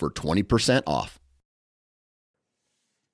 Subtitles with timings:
[0.00, 1.20] for 20% off.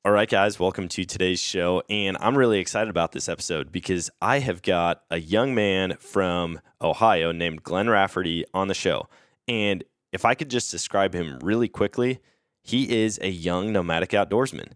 [0.05, 1.83] All right, guys, welcome to today's show.
[1.91, 6.61] And I'm really excited about this episode because I have got a young man from
[6.81, 9.09] Ohio named Glenn Rafferty on the show.
[9.49, 9.83] And
[10.13, 12.21] if I could just describe him really quickly,
[12.63, 14.75] he is a young nomadic outdoorsman.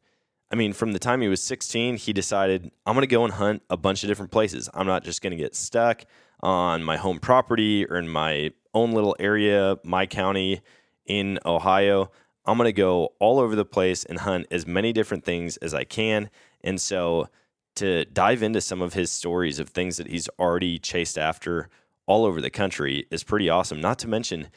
[0.51, 3.35] I mean, from the time he was 16, he decided, I'm going to go and
[3.35, 4.69] hunt a bunch of different places.
[4.75, 6.07] I'm not just going to get stuck
[6.41, 10.61] on my home property or in my own little area, my county
[11.11, 12.09] in Ohio.
[12.47, 15.75] I'm going to go all over the place and hunt as many different things as
[15.75, 16.31] I can.
[16.63, 17.29] And so
[17.75, 21.69] to dive into some of his stories of things that he's already chased after
[22.07, 23.81] all over the country is pretty awesome.
[23.81, 24.51] Not to mention,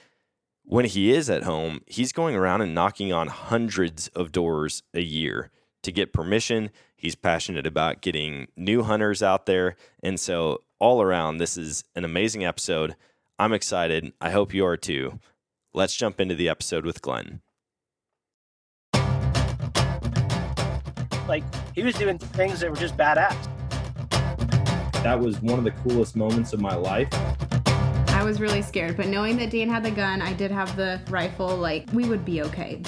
[0.63, 5.02] when he is at home, he's going around and knocking on hundreds of doors a
[5.02, 5.50] year
[5.81, 6.69] to get permission.
[6.95, 9.75] He's passionate about getting new hunters out there.
[10.03, 12.95] And so, all around, this is an amazing episode.
[13.39, 14.13] I'm excited.
[14.22, 15.19] I hope you are too.
[15.75, 17.41] Let's jump into the episode with Glenn.
[21.27, 21.43] Like,
[21.73, 23.35] he was doing things that were just badass.
[25.01, 27.07] That was one of the coolest moments of my life.
[28.09, 31.01] I was really scared, but knowing that Dan had the gun, I did have the
[31.09, 32.83] rifle, like, we would be okay.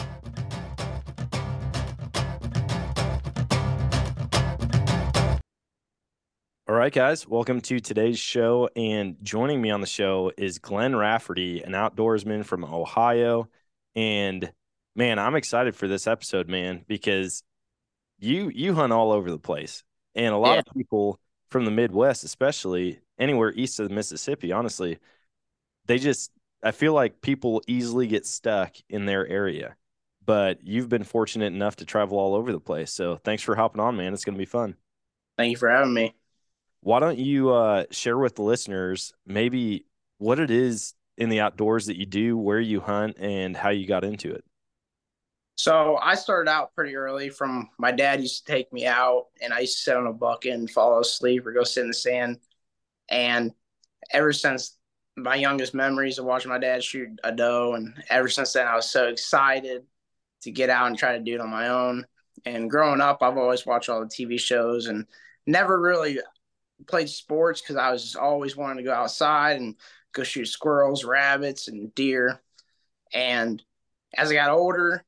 [6.68, 8.68] All right, guys, welcome to today's show.
[8.76, 13.50] And joining me on the show is Glenn Rafferty, an outdoorsman from Ohio.
[13.96, 14.52] And
[14.96, 17.44] man, I'm excited for this episode, man, because
[18.18, 19.84] you you hunt all over the place.
[20.16, 20.64] And a lot yeah.
[20.66, 21.20] of people
[21.52, 24.98] from the Midwest, especially anywhere east of the Mississippi, honestly,
[25.86, 26.32] they just
[26.64, 29.76] I feel like people easily get stuck in their area.
[30.26, 32.92] But you've been fortunate enough to travel all over the place.
[32.92, 34.16] So thanks for hopping on, man.
[34.16, 34.78] It's gonna be fun.
[35.38, 36.16] Thank you for having me
[36.86, 39.88] why don't you uh, share with the listeners maybe
[40.20, 43.88] what it is in the outdoors that you do, where you hunt, and how you
[43.88, 44.44] got into it?
[45.56, 47.30] So I started out pretty early.
[47.30, 50.14] From my dad used to take me out, and I used to sit on a
[50.14, 52.38] bucket and fall asleep or go sit in the sand.
[53.10, 53.52] And
[54.12, 54.78] ever since
[55.18, 58.76] my youngest memories of watching my dad shoot a doe, and ever since then I
[58.76, 59.88] was so excited
[60.44, 62.06] to get out and try to do it on my own.
[62.46, 65.08] And growing up, I've always watched all the TV shows and
[65.48, 66.20] never really
[66.88, 69.76] played sports because I was just always wanting to go outside and
[70.14, 72.42] go shoot squirrels, rabbits, and deer.
[73.14, 73.62] And
[74.16, 75.04] as I got older,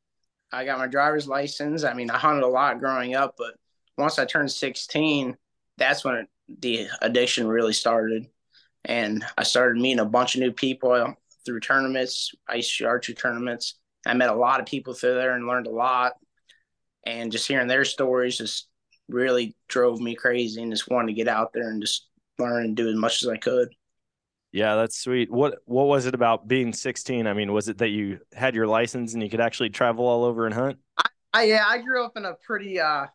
[0.52, 1.84] I got my driver's license.
[1.84, 3.56] I mean, I hunted a lot growing up, but
[3.98, 5.36] once I turned 16,
[5.78, 6.28] that's when it,
[6.60, 8.28] the addiction really started.
[8.86, 13.16] And I started meeting a bunch of new people um, through tournaments, ice shoot archery
[13.16, 13.76] tournaments.
[14.06, 16.14] I met a lot of people through there and learned a lot.
[17.06, 18.67] And just hearing their stories just
[19.08, 22.08] really drove me crazy and just wanted to get out there and just
[22.40, 23.70] learn and do as much as I could.
[24.52, 25.32] Yeah, that's sweet.
[25.32, 27.28] What what was it about being 16?
[27.28, 30.24] I mean, was it that you had your license and you could actually travel all
[30.24, 30.80] over and hunt?
[30.98, 33.08] I, I yeah, I grew up in a pretty uh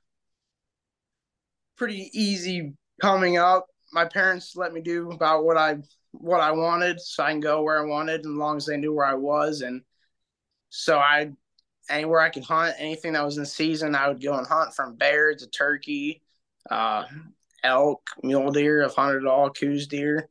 [1.77, 3.67] pretty easy coming up.
[3.93, 5.79] My parents let me do about what I
[6.13, 8.93] what I wanted, so I can go where I wanted, as long as they knew
[8.93, 9.63] where I was.
[9.63, 9.83] And
[10.69, 11.33] so I
[11.93, 14.97] anywhere I could hunt, anything that was in season, I would go and hunt from
[14.97, 16.23] bear to turkey,
[16.71, 17.05] uh,
[17.63, 18.85] elk, mule deer.
[18.85, 20.29] I've hunted all Coues deer.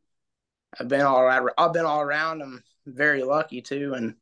[0.80, 1.50] I've been all around.
[1.58, 2.42] I've been all around.
[2.42, 4.16] I'm very lucky too, and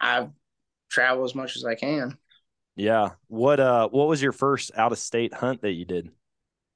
[0.00, 0.30] I've
[0.88, 2.18] traveled as much as I can.
[2.76, 3.10] Yeah.
[3.28, 6.10] What uh What was your first out of state hunt that you did?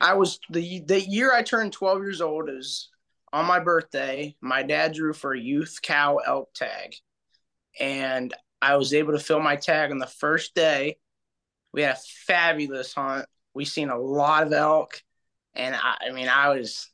[0.00, 2.90] I was the the year I turned 12 years old is
[3.32, 4.36] on my birthday.
[4.40, 6.94] My dad drew for a youth cow elk tag,
[7.80, 8.34] and
[8.64, 10.96] I was able to fill my tag on the first day.
[11.72, 13.26] We had a fabulous hunt.
[13.52, 15.02] We seen a lot of elk,
[15.54, 16.88] and I, I mean, I was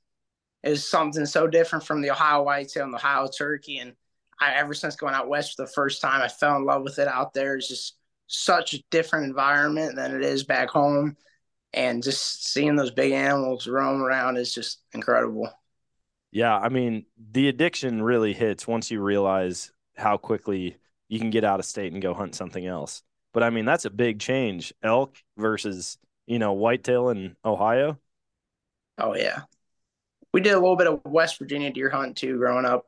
[0.63, 3.79] it was something so different from the Ohio whitetail and the Ohio turkey.
[3.79, 3.95] And
[4.41, 6.99] I ever since going out west for the first time, I fell in love with
[6.99, 7.57] it out there.
[7.57, 7.97] It's just
[8.27, 11.17] such a different environment than it is back home.
[11.73, 15.49] And just seeing those big animals roam around is just incredible.
[16.33, 20.77] Yeah, I mean, the addiction really hits once you realize how quickly
[21.11, 23.03] you can get out of state and go hunt something else.
[23.35, 24.73] But I mean, that's a big change.
[24.83, 27.99] Elk versus, you know, whitetail in Ohio.
[28.97, 29.43] Oh yeah.
[30.33, 32.87] We did a little bit of West Virginia deer hunt too growing up.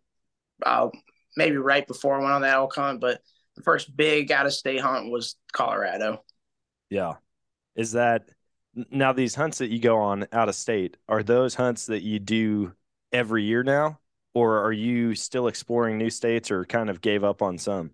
[0.65, 0.89] Uh,
[1.37, 3.21] maybe right before I went on that elk hunt, but
[3.57, 6.23] the first big out of state hunt was Colorado.
[6.91, 7.15] Yeah.
[7.75, 8.29] Is that
[8.91, 12.21] now these hunts that you go on out of state, are those hunts that you
[12.21, 12.73] do
[13.13, 13.99] every year now?
[14.35, 17.91] Or are you still exploring new states or kind of gave up on some?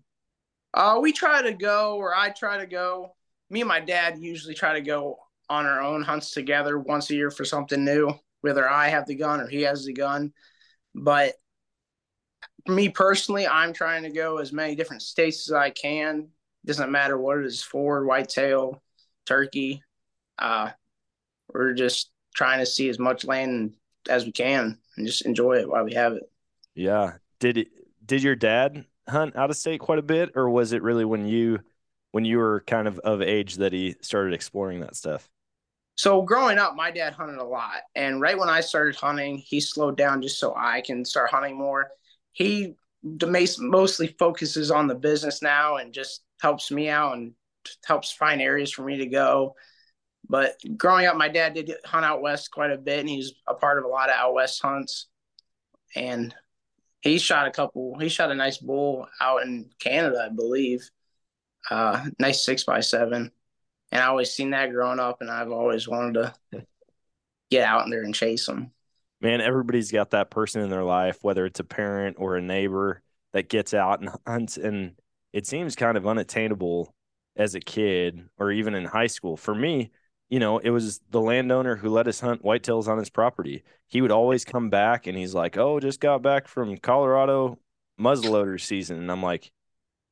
[0.73, 3.15] Uh, we try to go, or I try to go.
[3.49, 5.17] Me and my dad usually try to go
[5.49, 9.15] on our own hunts together once a year for something new, whether I have the
[9.15, 10.31] gun or he has the gun.
[10.93, 11.33] But
[12.67, 16.29] me personally, I'm trying to go as many different states as I can.
[16.65, 18.81] Doesn't matter what it is for, whitetail,
[19.25, 19.81] turkey.
[20.37, 20.71] Uh,
[21.51, 23.73] we're just trying to see as much land
[24.07, 26.23] as we can and just enjoy it while we have it.
[26.75, 27.13] Yeah.
[27.39, 27.67] Did it,
[28.05, 31.27] did your dad hunt out of state quite a bit, or was it really when
[31.27, 31.59] you
[32.11, 35.29] when you were kind of of age that he started exploring that stuff?
[35.95, 39.59] So growing up, my dad hunted a lot, and right when I started hunting, he
[39.59, 41.89] slowed down just so I can start hunting more.
[42.31, 42.75] He
[43.59, 47.33] mostly focuses on the business now and just helps me out and
[47.85, 49.55] helps find areas for me to go.
[50.27, 53.53] But growing up, my dad did hunt out west quite a bit, and he's a
[53.53, 55.07] part of a lot of out west hunts.
[55.95, 56.33] And
[57.01, 57.97] he shot a couple.
[57.99, 60.89] He shot a nice bull out in Canada, I believe.
[61.69, 63.31] Uh, nice six by seven,
[63.91, 66.65] and I always seen that growing up, and I've always wanted to
[67.51, 68.71] get out in there and chase them.
[69.21, 73.01] Man, everybody's got that person in their life, whether it's a parent or a neighbor
[73.33, 74.95] that gets out and hunts, and
[75.33, 76.93] it seems kind of unattainable
[77.35, 79.37] as a kid or even in high school.
[79.37, 79.91] For me,
[80.29, 83.63] you know, it was the landowner who let us hunt whitetails on his property.
[83.87, 87.59] He would always come back and he's like, Oh, just got back from Colorado
[87.99, 88.97] muzzleloader season.
[88.99, 89.51] And I'm like,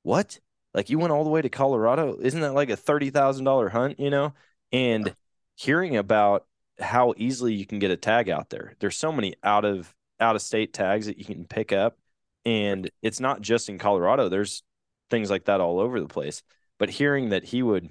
[0.03, 0.39] What?
[0.73, 2.17] Like you went all the way to Colorado?
[2.21, 4.33] Isn't that like a thirty thousand dollar hunt, you know?
[4.71, 5.15] And
[5.55, 6.45] hearing about
[6.79, 8.75] how easily you can get a tag out there.
[8.79, 11.97] There's so many out of out of state tags that you can pick up.
[12.45, 14.29] And it's not just in Colorado.
[14.29, 14.63] There's
[15.09, 16.43] things like that all over the place.
[16.79, 17.89] But hearing that he would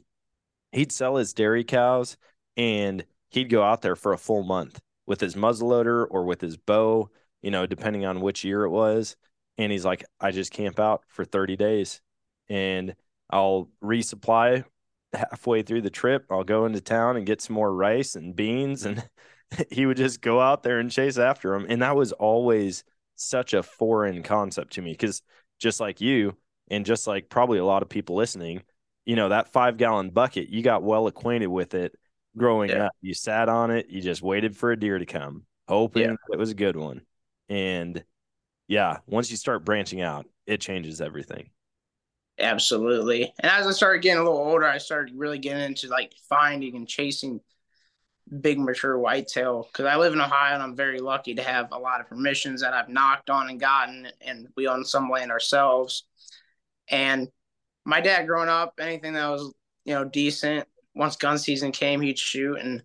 [0.76, 2.16] he'd sell his dairy cows
[2.56, 6.56] and he'd go out there for a full month with his muzzleloader or with his
[6.56, 7.10] bow,
[7.42, 9.16] you know, depending on which year it was.
[9.56, 12.02] And he's like, I just camp out for 30 days
[12.48, 12.94] and
[13.30, 14.64] I'll resupply
[15.14, 16.26] halfway through the trip.
[16.30, 18.84] I'll go into town and get some more rice and beans.
[18.84, 19.02] And
[19.70, 21.66] he would just go out there and chase after them.
[21.70, 22.84] And that was always
[23.14, 25.22] such a foreign concept to me because
[25.58, 26.36] just like you,
[26.68, 28.62] and just like probably a lot of people listening,
[29.06, 31.96] you know, that five gallon bucket, you got well acquainted with it
[32.36, 32.86] growing yeah.
[32.86, 32.92] up.
[33.00, 36.16] You sat on it, you just waited for a deer to come, hoping yeah.
[36.30, 37.00] it was a good one.
[37.48, 38.04] And
[38.68, 41.50] yeah, once you start branching out, it changes everything.
[42.38, 43.32] Absolutely.
[43.40, 46.76] And as I started getting a little older, I started really getting into like finding
[46.76, 47.40] and chasing
[48.40, 51.78] big mature whitetail because I live in Ohio and I'm very lucky to have a
[51.78, 56.04] lot of permissions that I've knocked on and gotten, and we own some land ourselves.
[56.88, 57.28] And
[57.86, 59.54] my dad growing up, anything that was,
[59.84, 62.82] you know, decent, once gun season came, he'd shoot and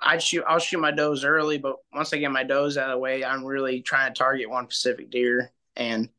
[0.00, 2.96] I'd shoot I'll shoot my does early, but once I get my does out of
[2.96, 5.52] the way, I'm really trying to target one Pacific deer.
[5.76, 6.10] And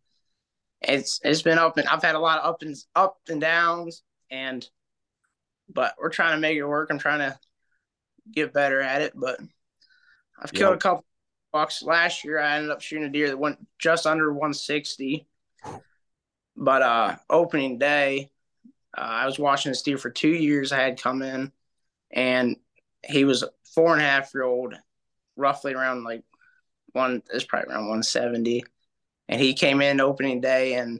[0.82, 4.04] it's it's been up and I've had a lot of up and up and downs
[4.32, 4.68] and
[5.70, 6.90] but we're trying to make it work.
[6.92, 7.38] I'm trying to
[8.32, 9.40] get better at it, but
[10.40, 10.80] I've killed yep.
[10.80, 11.06] a couple
[11.52, 12.40] bucks last year.
[12.40, 15.28] I ended up shooting a deer that went just under 160
[16.56, 18.30] but uh, opening day,
[18.98, 20.72] uh, I was watching this deer for two years.
[20.72, 21.52] I had come in,
[22.12, 22.58] and
[23.04, 23.44] he was
[23.74, 24.76] four and a half year old,
[25.36, 26.24] roughly around like
[26.94, 27.24] one.
[27.34, 28.64] It's probably around one seventy,
[29.30, 31.00] and he came in opening day, and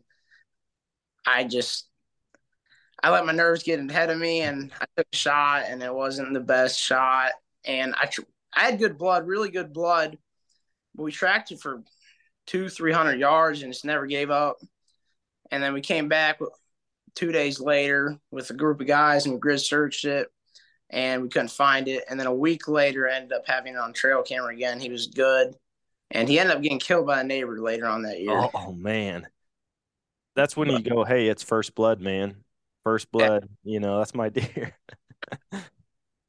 [1.26, 1.88] I just
[3.04, 5.94] I let my nerves get ahead of me, and I took a shot, and it
[5.94, 7.32] wasn't the best shot,
[7.66, 8.22] and I tr-
[8.56, 10.18] I had good blood, really good blood,
[10.96, 11.84] but we tracked it for
[12.48, 14.58] two, three hundred yards, and just never gave up.
[15.52, 16.40] And then we came back
[17.16, 20.30] two days later with a group of guys and we grid searched it
[20.90, 22.04] and we couldn't find it.
[22.10, 24.80] And then a week later, I ended up having it on trail camera again.
[24.80, 25.56] He was good.
[26.12, 28.38] And he ended up getting killed by a neighbor later on that year.
[28.38, 29.28] Oh, oh man.
[30.36, 32.36] That's when you go, hey, it's first blood, man.
[32.84, 33.48] First blood.
[33.64, 33.74] Yeah.
[33.74, 34.74] You know, that's my deer.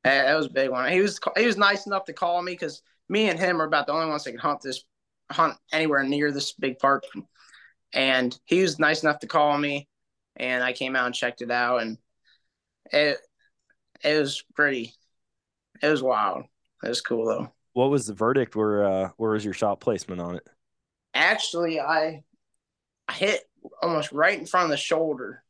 [0.04, 0.90] that was a big one.
[0.92, 3.86] He was he was nice enough to call me because me and him are about
[3.86, 4.84] the only ones that can hunt this
[5.30, 7.04] hunt anywhere near this big park
[7.92, 9.88] and he was nice enough to call me
[10.36, 11.98] and I came out and checked it out and
[12.92, 13.18] it
[14.02, 14.94] it was pretty
[15.80, 16.44] it was wild.
[16.82, 17.52] It was cool though.
[17.72, 18.56] What was the verdict?
[18.56, 20.46] Where uh where was your shot placement on it?
[21.14, 22.24] Actually I
[23.08, 23.42] I hit
[23.82, 25.42] almost right in front of the shoulder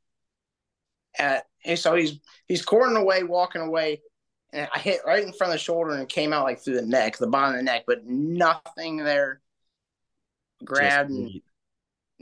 [1.19, 4.03] at and so he's he's cording away, walking away,
[4.53, 6.77] and I hit right in front of the shoulder and it came out like through
[6.77, 9.41] the neck, the bottom of the neck, but nothing there
[10.65, 11.41] grabbed and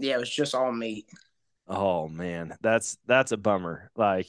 [0.00, 1.07] yeah, it was just all meat.
[1.69, 3.90] Oh man, that's that's a bummer.
[3.95, 4.26] Like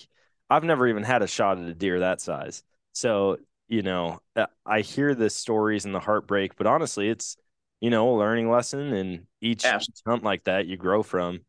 [0.49, 2.63] I've never even had a shot at a deer that size.
[2.93, 3.37] So,
[3.67, 7.37] you know, uh, I hear the stories and the heartbreak, but honestly, it's
[7.79, 9.65] you know, a learning lesson and each,
[10.05, 11.41] hunt like that you grow from.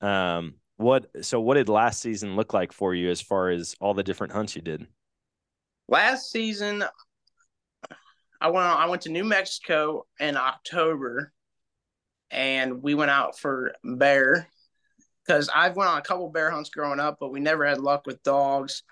[0.00, 3.94] Um what so what did last season look like for you as far as all
[3.94, 4.86] the different hunts you did?
[5.88, 6.84] Last season,
[8.40, 11.32] I went I went to New Mexico in October,
[12.30, 14.48] and we went out for bear
[15.26, 18.06] because I've went on a couple bear hunts growing up, but we never had luck
[18.06, 18.82] with dogs.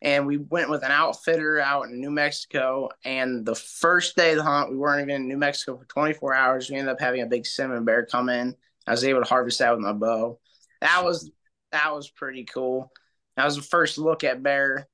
[0.00, 2.88] And we went with an outfitter out in New Mexico.
[3.04, 6.34] And the first day of the hunt, we weren't even in New Mexico for 24
[6.34, 6.68] hours.
[6.68, 8.56] We ended up having a big cinnamon bear come in.
[8.86, 10.40] I was able to harvest that with my bow.
[10.80, 11.30] That was
[11.70, 12.90] that was pretty cool.
[13.36, 14.88] That was the first look at bear,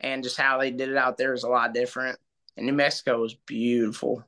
[0.00, 2.18] and just how they did it out there was a lot different.
[2.56, 4.24] And New Mexico was beautiful.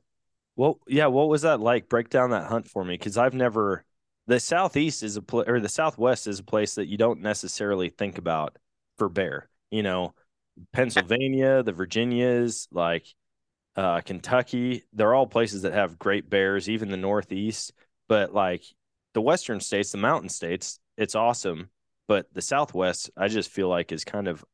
[0.55, 1.89] Well, yeah, what was that like?
[1.89, 3.83] Break down that hunt for me because I've never.
[4.27, 7.89] The southeast is a pl- or the southwest is a place that you don't necessarily
[7.89, 8.57] think about
[8.97, 9.49] for bear.
[9.69, 10.13] You know,
[10.73, 13.05] Pennsylvania, the Virginias, like
[13.75, 16.69] uh, Kentucky, they're all places that have great bears.
[16.69, 17.73] Even the Northeast,
[18.07, 18.63] but like
[19.13, 21.69] the Western states, the mountain states, it's awesome.
[22.07, 24.45] But the Southwest, I just feel like is kind of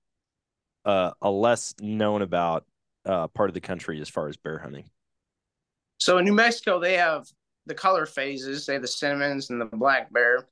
[0.86, 2.66] uh, a less known about
[3.06, 4.90] uh, part of the country as far as bear hunting.
[6.02, 7.28] So in New Mexico, they have
[7.68, 8.66] the color phases.
[8.66, 10.48] They have the cinnamons and the black bear.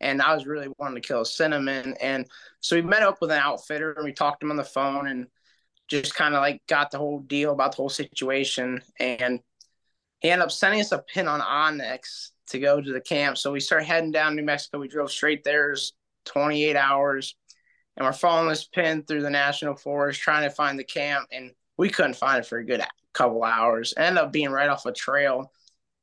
[0.00, 1.94] And I was really wanting to kill a cinnamon.
[2.00, 2.26] And
[2.58, 5.06] so we met up with an outfitter and we talked to him on the phone
[5.06, 5.28] and
[5.86, 8.82] just kind of like got the whole deal about the whole situation.
[8.98, 9.38] And
[10.18, 13.38] he ended up sending us a pin on onX to go to the camp.
[13.38, 14.80] So we started heading down New Mexico.
[14.80, 15.76] We drove straight there,
[16.24, 17.36] 28 hours.
[17.96, 21.28] And we're following this pin through the national forest, trying to find the camp.
[21.30, 22.82] And we couldn't find it for a good
[23.14, 23.94] couple hours.
[23.96, 25.50] It ended up being right off a trail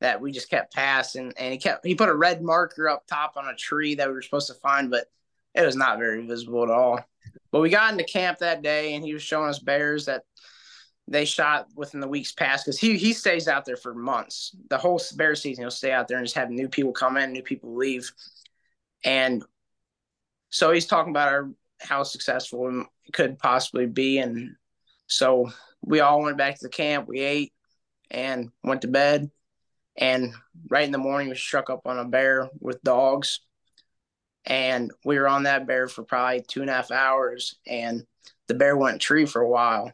[0.01, 1.34] that we just kept passing.
[1.38, 4.13] And he kept he put a red marker up top on a tree that we
[4.13, 5.05] were supposed to find, but
[5.53, 7.00] it was not very visible at all.
[7.51, 10.24] But we got into camp that day, and he was showing us bears that
[11.08, 14.55] they shot within the weeks past because he he stays out there for months.
[14.70, 17.32] The whole bear season, he'll stay out there and just have new people come in,
[17.32, 18.12] new people leave,
[19.03, 19.44] and
[20.50, 22.70] so he's talking about our how successful
[23.05, 24.55] it could possibly be, and
[25.07, 25.50] so
[25.81, 27.07] we all went back to the camp.
[27.07, 27.53] We ate
[28.09, 29.29] and went to bed.
[29.97, 30.33] And
[30.69, 33.39] right in the morning, we struck up on a bear with dogs.
[34.45, 37.55] And we were on that bear for probably two and a half hours.
[37.65, 38.05] And
[38.47, 39.91] the bear went tree for a while.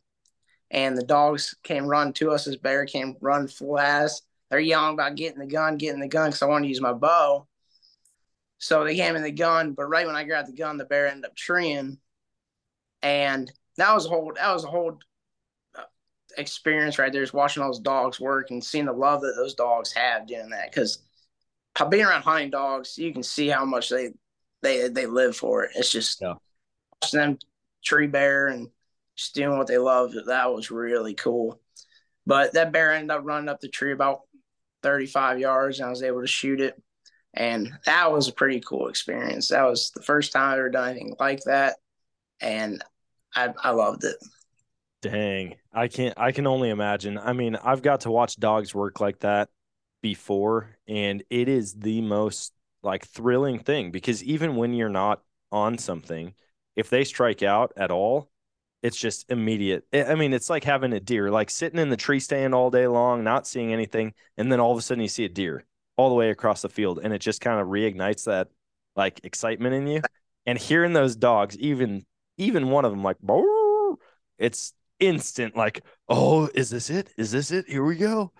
[0.70, 2.46] And the dogs came run to us.
[2.46, 4.22] This bear came run full ass.
[4.50, 6.94] They're yelling about getting the gun, getting the gun, because I wanted to use my
[6.94, 7.48] bow.
[8.58, 11.08] So they came in the gun, but right when I grabbed the gun, the bear
[11.08, 11.98] ended up treeing.
[13.02, 15.00] And that was a whole that was a whole
[15.76, 15.84] uh,
[16.38, 19.92] experience right there is watching those dogs work and seeing the love that those dogs
[19.94, 20.72] have doing that.
[20.72, 21.00] Because
[21.90, 24.12] being around hunting dogs you can see how much they
[24.62, 25.72] they they live for it.
[25.76, 26.36] It's just Yeah.
[27.02, 27.40] watching them
[27.84, 28.70] tree bear and
[29.16, 31.60] just doing what they love that was really cool.
[32.26, 34.22] But that bear ended up running up the tree about
[34.84, 36.82] 35 yards and i was able to shoot it.
[37.34, 39.50] And that was a pretty cool experience.
[39.50, 41.78] That was the first time i ever done anything like that.
[42.42, 42.84] And
[43.36, 44.18] i i loved it
[45.02, 46.14] Dang, I can't.
[46.18, 47.18] I can only imagine.
[47.18, 49.50] I mean, I've got to watch dogs work like that
[50.02, 55.78] before, and it is the most like thrilling thing because even when you're not on
[55.78, 56.34] something,
[56.76, 58.30] if they strike out at all,
[58.84, 59.86] it's just immediate.
[59.94, 62.88] I mean, it's like having a deer, like sitting in the tree stand all day
[62.88, 65.66] long, not seeing anything, and then all of a sudden you see a deer
[65.98, 68.50] all the way across the field, and it just kind of reignites that
[68.96, 70.02] like excitement in you.
[70.46, 72.06] And hearing those dogs, even
[72.42, 73.18] even one of them like,
[74.38, 78.32] it's instant like oh is this it is this it here we go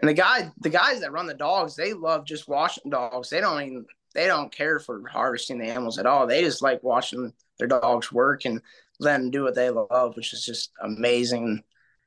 [0.00, 3.30] And the guy, the guys that run the dogs, they love just watching dogs.
[3.30, 6.26] They don't even they don't care for harvesting the animals at all.
[6.26, 8.60] They just like watching their dogs work and
[8.98, 11.62] let them do what they love, which is just amazing.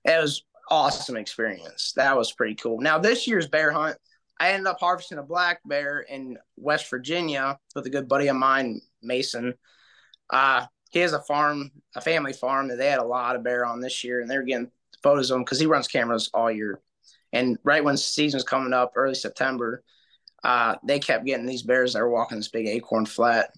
[0.05, 1.93] It was awesome experience.
[1.95, 2.79] That was pretty cool.
[2.79, 3.97] Now this year's bear hunt,
[4.39, 8.35] I ended up harvesting a black bear in West Virginia with a good buddy of
[8.37, 9.55] mine, Mason.
[10.29, 13.65] Uh, he has a farm, a family farm that they had a lot of bear
[13.65, 14.71] on this year, and they're getting
[15.03, 16.79] photos of him because he runs cameras all year.
[17.31, 19.83] And right when season's coming up, early September,
[20.43, 23.53] uh, they kept getting these bears that were walking this big acorn flat,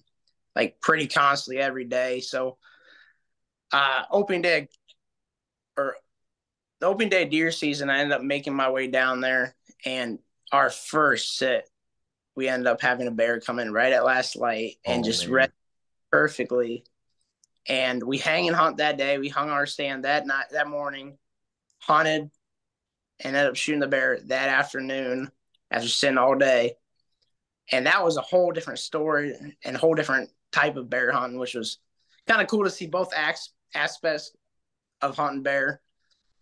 [0.54, 2.20] like pretty constantly every day.
[2.20, 2.58] So,
[3.72, 4.68] uh, opening day
[5.78, 5.96] or
[6.80, 9.54] the opening day deer season, I ended up making my way down there,
[9.86, 10.18] and
[10.50, 11.68] our first sit,
[12.36, 15.26] we ended up having a bear come in right at last light and Oh, just
[15.26, 15.34] man.
[15.34, 15.52] read
[16.12, 16.84] perfectly.
[17.66, 19.18] And we hang and hunt that day.
[19.18, 21.16] We hung our stand that night, that morning,
[21.78, 22.30] hunted,
[23.20, 25.30] and ended up shooting the bear that afternoon
[25.70, 26.74] after sitting all day.
[27.70, 31.38] And that was a whole different story and a whole different type of bear hunting,
[31.38, 31.78] which was
[32.26, 33.14] kind of cool to see both
[33.74, 34.32] aspects
[35.00, 35.80] of hunting bear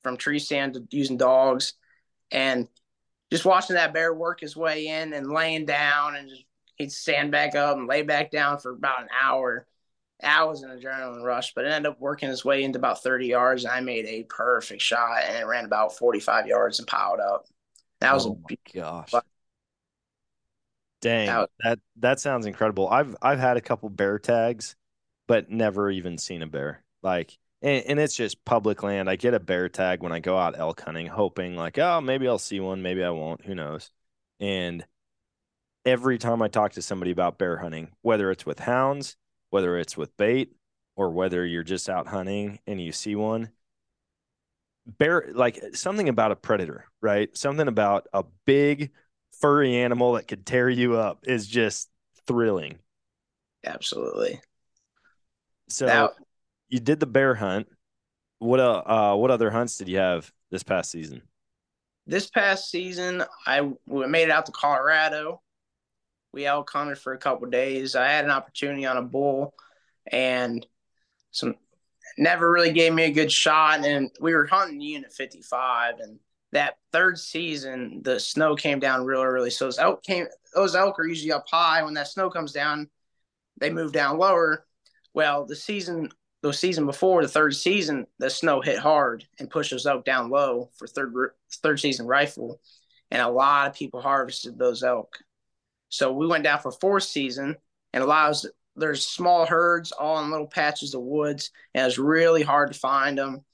[0.03, 1.75] from tree stand to using dogs
[2.31, 2.67] and
[3.31, 6.45] just watching that bear work his way in and laying down and just,
[6.81, 9.67] he'd stand back up and lay back down for about an hour.
[10.21, 13.27] That was an adrenaline rush, but it ended up working his way into about 30
[13.27, 13.65] yards.
[13.65, 17.47] And I made a perfect shot and it ran about 45 yards and piled up.
[18.01, 19.13] That was oh a gosh.
[21.03, 22.89] Dang, that, that that sounds incredible.
[22.89, 24.77] I've I've had a couple bear tags,
[25.27, 26.83] but never even seen a bear.
[27.03, 29.09] Like and, and, it's just public land.
[29.09, 32.27] I get a bear tag when I go out elk hunting, hoping like, oh, maybe
[32.27, 33.91] I'll see one, maybe I won't, who knows.
[34.41, 34.85] And
[35.85, 39.17] every time I talk to somebody about bear hunting, whether it's with hounds,
[39.51, 40.53] whether it's with bait,
[40.97, 43.51] or whether you're just out hunting and you see one,
[44.87, 47.35] bear like something about a predator, right?
[47.37, 48.91] Something about a big
[49.41, 51.89] furry animal that could tear you up is just
[52.27, 52.79] thrilling.
[53.65, 54.41] Absolutely.
[55.69, 56.13] So
[56.69, 57.69] you did the bear hunt.
[58.39, 61.23] What uh, uh what other hunts did you have this past season?
[62.07, 65.43] This past season, I made it out to Colorado.
[66.33, 67.97] We elk hunted for a couple days.
[67.97, 69.55] I had an opportunity on a bull,
[70.07, 70.65] and
[71.31, 71.57] some
[72.19, 73.85] never really gave me a good shot.
[73.85, 76.19] And we were hunting unit 55, and
[76.53, 79.51] that third season, the snow came down really early.
[79.51, 81.83] So those elk came, those elk are usually up high.
[81.83, 82.89] When that snow comes down,
[83.59, 84.67] they move down lower.
[85.15, 86.11] Well, the season
[86.43, 90.31] the season before the third season, the snow hit hard and pushed those elk down
[90.31, 91.13] low for third
[91.63, 92.61] third season rifle,
[93.11, 95.19] and a lot of people harvested those elk.
[95.91, 97.57] So we went down for fourth season
[97.93, 102.73] and allows there's small herds all in little patches of woods, and it's really hard
[102.73, 103.45] to find them.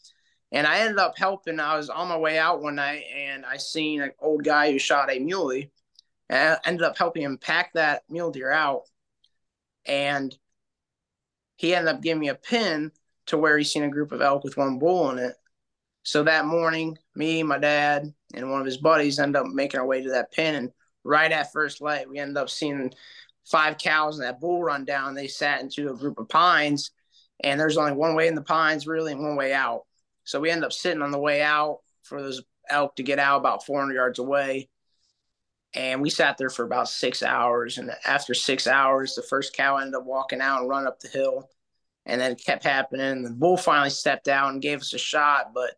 [0.52, 1.59] And I ended up helping.
[1.59, 4.78] I was on my way out one night, and I seen an old guy who
[4.78, 5.73] shot a muley,
[6.28, 8.83] and I ended up helping him pack that mule deer out.
[9.87, 10.37] And
[11.57, 12.93] he ended up giving me a pin
[13.26, 15.35] to where he seen a group of elk with one bull in it.
[16.02, 19.87] So that morning, me, my dad, and one of his buddies ended up making our
[19.87, 20.55] way to that pin.
[20.55, 20.70] And
[21.07, 22.92] right at first light, we ended up seeing
[23.45, 25.14] five cows and that bull run down.
[25.14, 26.90] They sat into a group of pines,
[27.42, 29.85] and there's only one way in the pines, really, and one way out.
[30.25, 33.38] So we ended up sitting on the way out for those elk to get out
[33.38, 34.69] about 400 yards away.
[35.75, 37.79] And we sat there for about six hours.
[37.79, 41.09] And after six hours, the first cow ended up walking out and run up the
[41.09, 41.49] hill.
[42.07, 43.23] And then it kept happening.
[43.23, 45.75] The bull finally stepped out and gave us a shot, but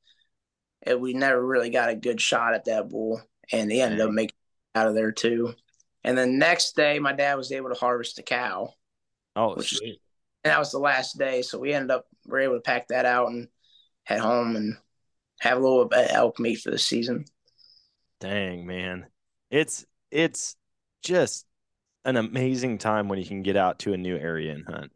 [0.86, 3.20] it, we never really got a good shot at that bull.
[3.50, 4.36] And he ended up making
[4.78, 5.54] out of there too.
[6.04, 8.72] And the next day, my dad was able to harvest a cow.
[9.36, 9.90] Oh, which sweet.
[9.90, 9.98] Is,
[10.44, 11.42] and that was the last day.
[11.42, 13.48] So we ended up, we were able to pack that out and
[14.04, 14.76] head home and
[15.40, 17.24] have a little bit of elk meat for the season.
[18.20, 19.06] Dang, man
[19.50, 20.56] it's it's
[21.02, 21.46] just
[22.04, 24.92] an amazing time when you can get out to a new area and hunt.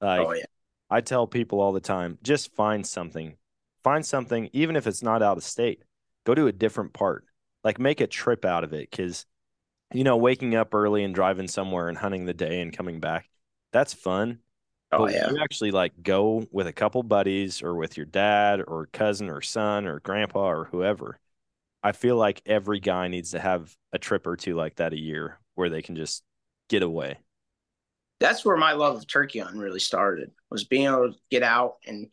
[0.00, 0.44] Like, oh yeah.
[0.90, 3.36] I tell people all the time, just find something.
[3.82, 5.82] Find something, even if it's not out of state.
[6.24, 7.24] Go to a different part.
[7.66, 8.90] Like make a trip out of it.
[8.90, 9.26] Cause,
[9.92, 13.28] you know, waking up early and driving somewhere and hunting the day and coming back,
[13.72, 14.38] that's fun.
[14.92, 15.30] Oh but yeah.
[15.30, 19.42] You actually like go with a couple buddies or with your dad or cousin or
[19.42, 21.18] son or grandpa or whoever
[21.86, 24.98] I feel like every guy needs to have a trip or two like that a
[24.98, 26.24] year where they can just
[26.68, 27.18] get away.
[28.18, 30.32] That's where my love of turkey hunting really started.
[30.50, 32.12] Was being able to get out and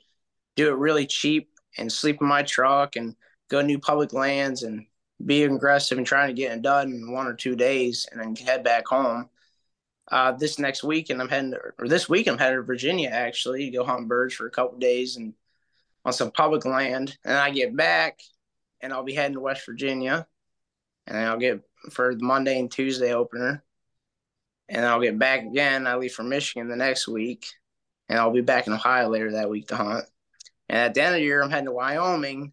[0.55, 3.15] do it really cheap and sleep in my truck and
[3.49, 4.85] go to new public lands and
[5.25, 8.35] be aggressive and trying to get it done in one or two days and then
[8.35, 9.29] head back home.
[10.11, 13.09] Uh, this next week, and I'm heading to, or this week I'm headed to Virginia
[13.09, 15.33] actually to go hunt birds for a couple days and
[16.03, 17.17] on some public land.
[17.23, 18.19] And I get back
[18.81, 20.27] and I'll be heading to West Virginia,
[21.07, 23.63] and I'll get for the Monday and Tuesday opener,
[24.67, 25.87] and I'll get back again.
[25.87, 27.47] I leave for Michigan the next week,
[28.09, 30.05] and I'll be back in Ohio later that week to hunt.
[30.67, 32.51] And at the end of the year, I'm heading to Wyoming,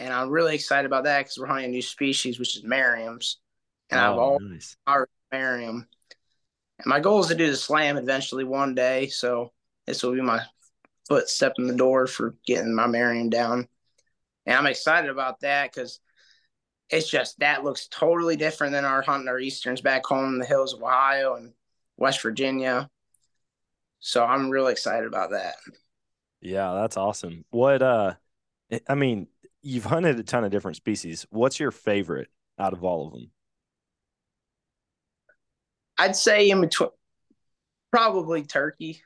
[0.00, 3.38] and I'm really excited about that because we're hunting a new species, which is Merriam's,
[3.90, 5.06] and oh, I've always nice.
[5.30, 5.86] Merriam.
[6.78, 9.52] And my goal is to do the slam eventually one day, so
[9.86, 10.40] this will be my
[11.06, 13.68] footstep in the door for getting my Merriam down.
[14.46, 16.00] And I'm excited about that because
[16.88, 20.46] it's just that looks totally different than our hunting our easterns back home in the
[20.46, 21.52] hills of Ohio and
[21.98, 22.88] West Virginia.
[24.00, 25.56] So I'm really excited about that.
[26.40, 27.44] Yeah, that's awesome.
[27.50, 28.14] What uh
[28.88, 29.26] I mean,
[29.62, 31.26] you've hunted a ton of different species.
[31.30, 33.30] What's your favorite out of all of them?
[35.98, 36.90] I'd say in between
[37.90, 39.02] probably turkey.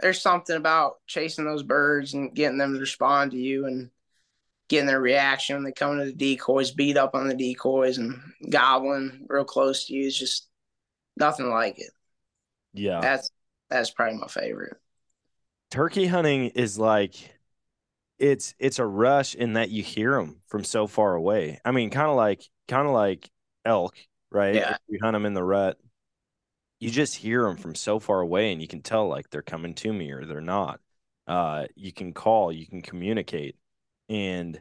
[0.00, 3.90] There's something about chasing those birds and getting them to respond to you and
[4.68, 8.20] getting their reaction when they come to the decoys, beat up on the decoys and
[8.50, 10.48] gobbling real close to you is just
[11.16, 11.90] nothing like it.
[12.72, 13.00] Yeah.
[13.00, 13.30] That's
[13.70, 14.76] that's probably my favorite.
[15.70, 17.14] Turkey hunting is like
[18.22, 21.58] it's it's a rush in that you hear them from so far away.
[21.64, 23.28] I mean, kind of like kind of like
[23.64, 23.96] elk,
[24.30, 24.54] right?
[24.54, 24.74] Yeah.
[24.74, 25.76] If you hunt them in the rut,
[26.78, 29.74] you just hear them from so far away, and you can tell like they're coming
[29.74, 30.78] to me or they're not.
[31.26, 33.56] Uh, you can call, you can communicate,
[34.08, 34.60] and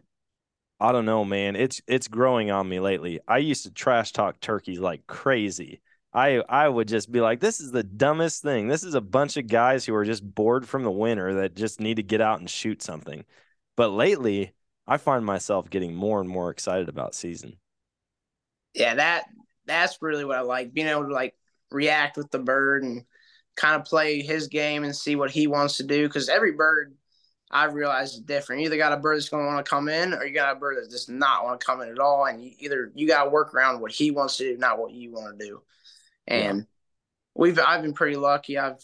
[0.80, 1.56] I don't know, man.
[1.56, 3.19] It's it's growing on me lately.
[3.28, 5.82] I used to trash talk turkeys like crazy.
[6.15, 8.67] I I would just be like, this is the dumbest thing.
[8.67, 11.80] This is a bunch of guys who are just bored from the winter that just
[11.80, 13.24] need to get out and shoot something.
[13.76, 14.54] But lately,
[14.88, 17.58] I find myself getting more and more excited about season.
[18.74, 19.26] Yeah, that
[19.66, 20.74] that's really what I like.
[20.74, 21.36] Being able to like
[21.72, 23.04] react with the bird and
[23.56, 26.08] kind of play his game and see what he wants to do.
[26.08, 26.96] Because every bird
[27.50, 28.62] I've realized is different.
[28.62, 30.56] You either got a bird that's going to want to come in, or you got
[30.56, 32.26] a bird that does not want to come in at all.
[32.26, 34.92] And you, either you got to work around what he wants to do, not what
[34.92, 35.62] you want to do.
[36.28, 36.64] And yeah.
[37.36, 38.58] we've I've been pretty lucky.
[38.58, 38.80] I've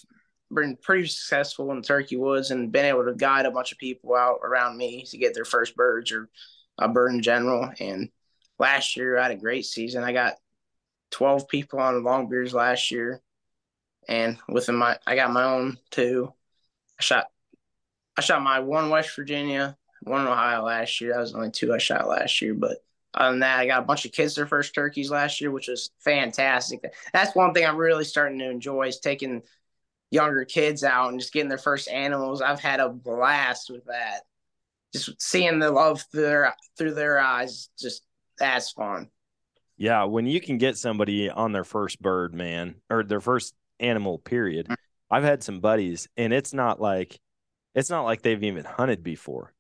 [0.52, 4.16] been pretty successful in turkey woods and been able to guide a bunch of people
[4.16, 6.30] out around me to get their first birds or
[6.78, 7.70] a bird in general.
[7.80, 8.10] And
[8.60, 10.04] last year I had a great season.
[10.04, 10.36] I got
[11.12, 13.22] 12 people on longbeards last year.
[14.08, 16.32] And within my I got my own too.
[17.00, 17.28] I shot
[18.16, 21.14] I shot my one West Virginia, one in Ohio last year.
[21.14, 22.78] That was only two I shot last year, but
[23.14, 25.68] other than that, I got a bunch of kids their first turkeys last year, which
[25.68, 26.84] was fantastic.
[27.14, 29.42] That's one thing I'm really starting to enjoy is taking
[30.12, 32.42] younger kids out and just getting their first animals.
[32.42, 34.22] I've had a blast with that.
[34.94, 38.04] Just seeing the love through their through their eyes, just
[38.40, 39.10] that's fun.
[39.76, 44.18] Yeah, when you can get somebody on their first bird, man, or their first animal,
[44.18, 44.66] period.
[44.66, 44.74] Mm-hmm.
[45.10, 47.20] I've had some buddies, and it's not like
[47.76, 49.54] it's not like they've even hunted before.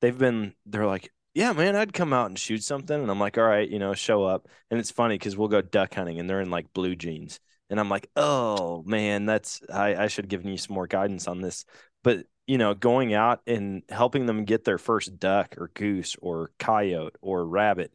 [0.00, 3.00] They've been they're like, yeah, man, I'd come out and shoot something.
[3.00, 4.48] And I'm like, all right, you know, show up.
[4.70, 7.38] And it's funny because we'll go duck hunting and they're in like blue jeans.
[7.70, 11.28] And I'm like, oh man, that's I, I should have given you some more guidance
[11.28, 11.64] on this.
[12.02, 16.50] But you know, going out and helping them get their first duck or goose or
[16.58, 17.92] coyote or rabbit,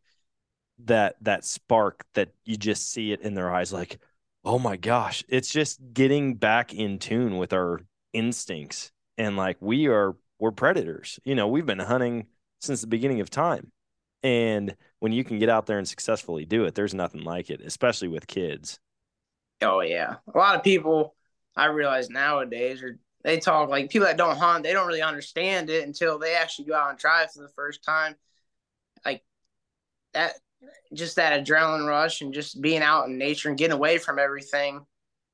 [0.85, 3.99] that that spark that you just see it in their eyes, like,
[4.43, 7.81] oh my gosh, it's just getting back in tune with our
[8.13, 8.91] instincts.
[9.17, 11.19] And like we are we're predators.
[11.23, 12.27] You know, we've been hunting
[12.61, 13.71] since the beginning of time.
[14.23, 17.61] And when you can get out there and successfully do it, there's nothing like it,
[17.61, 18.79] especially with kids.
[19.61, 20.15] Oh yeah.
[20.33, 21.15] A lot of people
[21.55, 25.69] I realize nowadays are they talk like people that don't hunt, they don't really understand
[25.69, 28.15] it until they actually go out and try it for the first time.
[29.03, 29.23] Like
[30.13, 30.33] that
[30.93, 34.85] just that adrenaline rush and just being out in nature and getting away from everything,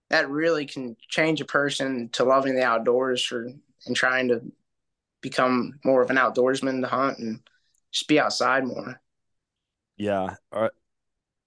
[0.09, 3.49] that really can change a person to loving the outdoors for
[3.85, 4.41] and trying to
[5.21, 7.39] become more of an outdoorsman to hunt and
[7.91, 8.99] just be outside more.
[9.97, 10.35] Yeah.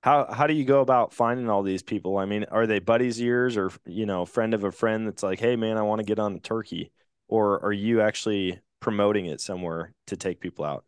[0.04, 2.18] How how do you go about finding all these people?
[2.18, 5.22] I mean, are they buddies of yours or you know, friend of a friend that's
[5.22, 6.92] like, hey man, I want to get on the turkey?
[7.26, 10.84] Or are you actually promoting it somewhere to take people out?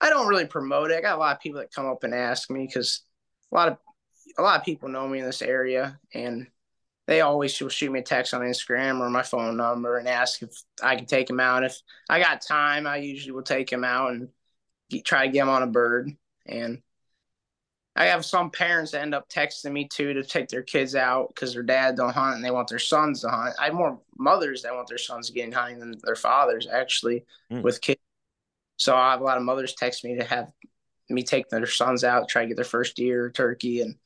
[0.00, 0.96] I don't really promote it.
[0.96, 3.02] I got a lot of people that come up and ask me because
[3.52, 3.76] a lot of
[4.38, 6.46] a lot of people know me in this area and
[7.06, 10.40] they always will shoot me a text on Instagram or my phone number and ask
[10.40, 11.64] if I can take them out.
[11.64, 14.30] If I got time, I usually will take them out and
[14.88, 16.16] get, try to get them on a bird.
[16.46, 16.80] And
[17.94, 21.28] I have some parents that end up texting me too to take their kids out
[21.28, 23.54] because their dad don't hunt and they want their sons to hunt.
[23.60, 27.62] I have more mothers that want their sons getting hunting than their fathers actually mm.
[27.62, 28.00] with kids.
[28.78, 30.50] So I have a lot of mothers text me to have
[31.10, 33.96] me take their sons out, try to get their first deer or turkey and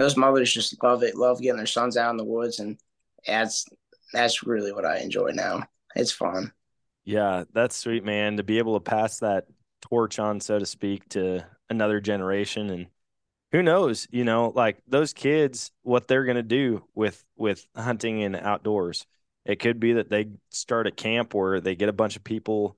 [0.00, 2.78] those mothers just love it, love getting their sons out in the woods, and
[3.26, 3.66] that's
[4.12, 5.64] that's really what I enjoy now.
[5.94, 6.52] It's fun.
[7.04, 8.38] Yeah, that's sweet, man.
[8.38, 9.46] To be able to pass that
[9.82, 12.86] torch on, so to speak, to another generation, and
[13.52, 18.36] who knows, you know, like those kids, what they're gonna do with with hunting and
[18.36, 19.06] outdoors.
[19.44, 22.76] It could be that they start a camp where they get a bunch of people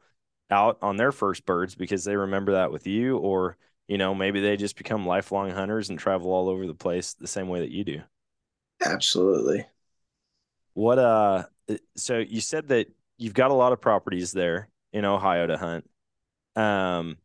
[0.50, 3.56] out on their first birds because they remember that with you, or
[3.88, 7.26] you know, maybe they just become lifelong hunters and travel all over the place the
[7.26, 8.02] same way that you do.
[8.84, 9.66] Absolutely.
[10.74, 11.44] What uh
[11.96, 15.88] so you said that you've got a lot of properties there in Ohio to hunt.
[16.56, 17.18] Um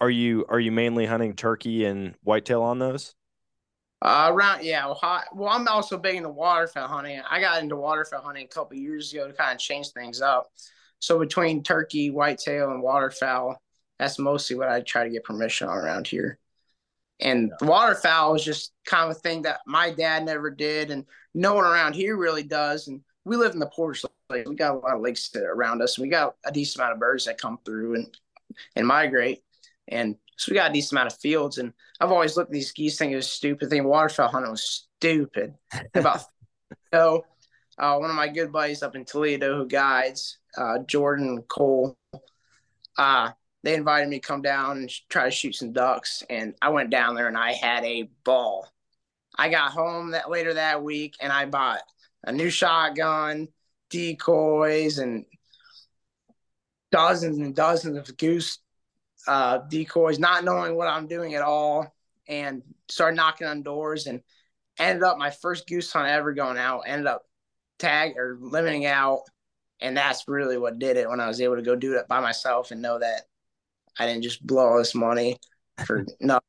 [0.00, 3.14] are you are you mainly hunting turkey and whitetail on those?
[4.00, 7.20] Uh, around yeah, well, I'm also big into waterfowl hunting.
[7.28, 10.46] I got into waterfowl hunting a couple years ago to kind of change things up.
[11.00, 13.60] So between turkey, whitetail, and waterfowl,
[13.98, 16.38] that's mostly what I try to get permission on around here.
[17.20, 21.54] And waterfowl is just kind of a thing that my dad never did, and no
[21.54, 22.86] one around here really does.
[22.86, 24.48] And we live in the Portage Lake.
[24.48, 27.00] We got a lot of lakes around us, and we got a decent amount of
[27.00, 28.16] birds that come through and
[28.76, 29.42] and migrate.
[29.88, 31.58] And so we got a decent amount of fields.
[31.58, 33.84] And I've always looked at these geese thing as stupid thing.
[33.84, 35.54] Waterfowl hunting was stupid.
[35.94, 36.22] About
[36.94, 37.24] so,
[37.78, 41.96] uh, one of my good buddies up in Toledo who guides, uh, Jordan Cole.
[42.96, 43.30] Uh,
[43.62, 46.90] they invited me to come down and try to shoot some ducks, and I went
[46.90, 48.68] down there and I had a ball.
[49.36, 51.80] I got home that later that week and I bought
[52.24, 53.48] a new shotgun,
[53.90, 55.24] decoys, and
[56.90, 58.58] dozens and dozens of goose
[59.28, 61.94] uh, decoys, not knowing what I'm doing at all,
[62.26, 64.22] and started knocking on doors and
[64.78, 66.84] ended up my first goose hunt ever going out.
[66.86, 67.22] Ended up
[67.78, 69.22] tag or limiting out,
[69.80, 72.20] and that's really what did it when I was able to go do it by
[72.20, 73.22] myself and know that
[73.98, 75.38] I didn't just blow all this money
[75.84, 76.42] for nothing.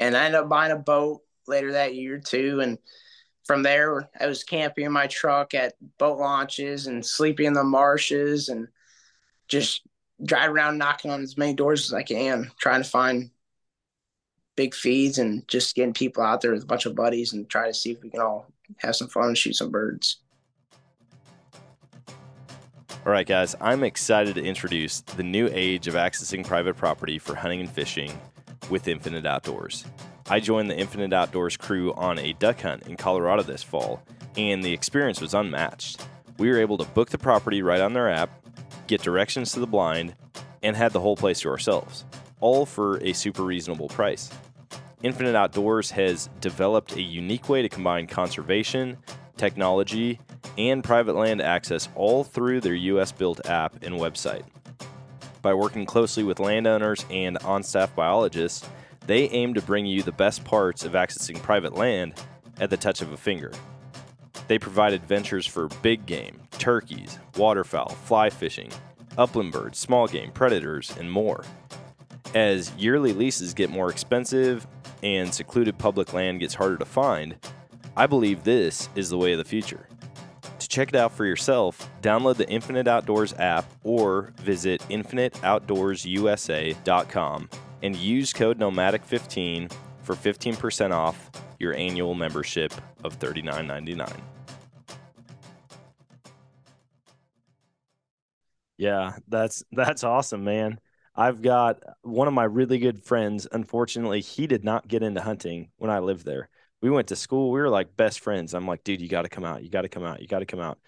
[0.00, 2.76] And I ended up buying a boat later that year too, and
[3.44, 7.62] from there I was camping in my truck at boat launches and sleeping in the
[7.62, 8.66] marshes and
[9.46, 9.82] just
[10.24, 13.30] drive around knocking on as many doors as I can, trying to find
[14.56, 17.66] big feeds and just getting people out there with a bunch of buddies and try
[17.66, 18.46] to see if we can all
[18.78, 20.18] have some fun and shoot some birds.
[23.06, 27.34] All right, guys, I'm excited to introduce the new age of accessing private property for
[27.34, 28.12] hunting and fishing
[28.68, 29.86] with Infinite Outdoors.
[30.28, 34.02] I joined the Infinite Outdoors crew on a duck hunt in Colorado this fall,
[34.36, 36.04] and the experience was unmatched.
[36.36, 38.39] We were able to book the property right on their app,
[38.90, 40.14] get directions to the blind,
[40.64, 42.04] and had the whole place to ourselves,
[42.40, 44.28] all for a super reasonable price.
[45.02, 48.98] Infinite Outdoors has developed a unique way to combine conservation,
[49.36, 50.18] technology,
[50.58, 54.42] and private land access all through their US built app and website.
[55.40, 58.68] By working closely with landowners and on staff biologists,
[59.06, 62.14] they aim to bring you the best parts of accessing private land
[62.58, 63.52] at the touch of a finger.
[64.50, 68.72] They provide adventures for big game, turkeys, waterfowl, fly fishing,
[69.16, 71.44] upland birds, small game, predators, and more.
[72.34, 74.66] As yearly leases get more expensive
[75.04, 77.36] and secluded public land gets harder to find,
[77.96, 79.86] I believe this is the way of the future.
[80.58, 87.50] To check it out for yourself, download the Infinite Outdoors app or visit infiniteoutdoorsusa.com
[87.84, 89.70] and use code NOMADIC15
[90.02, 94.39] for 15% off your annual membership of $39.99.
[98.80, 100.80] Yeah, that's that's awesome, man.
[101.14, 103.46] I've got one of my really good friends.
[103.52, 106.48] Unfortunately, he did not get into hunting when I lived there.
[106.80, 107.50] We went to school.
[107.50, 108.54] We were like best friends.
[108.54, 109.62] I'm like, dude, you got to come out.
[109.62, 110.22] You got to come out.
[110.22, 110.78] You got to come out.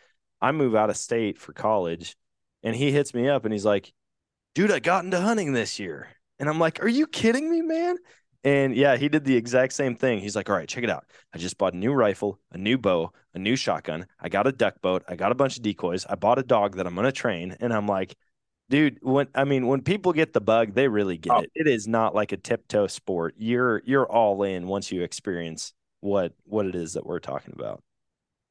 [0.40, 2.16] I move out of state for college,
[2.62, 3.92] and he hits me up and he's like,
[4.55, 6.09] dude, I got into hunting this year.
[6.38, 7.96] And I'm like, are you kidding me, man?
[8.44, 10.18] And yeah, he did the exact same thing.
[10.18, 11.05] He's like, all right, check it out.
[11.33, 14.07] I just bought a new rifle, a new bow, a new shotgun.
[14.20, 15.05] I got a duck boat.
[15.09, 16.05] I got a bunch of decoys.
[16.07, 17.57] I bought a dog that I'm going to train.
[17.61, 18.16] And I'm like,
[18.68, 21.40] dude, when I mean, when people get the bug, they really get oh.
[21.40, 21.50] it.
[21.55, 23.35] It is not like a tiptoe sport.
[23.38, 27.83] You're you're all in once you experience what what it is that we're talking about.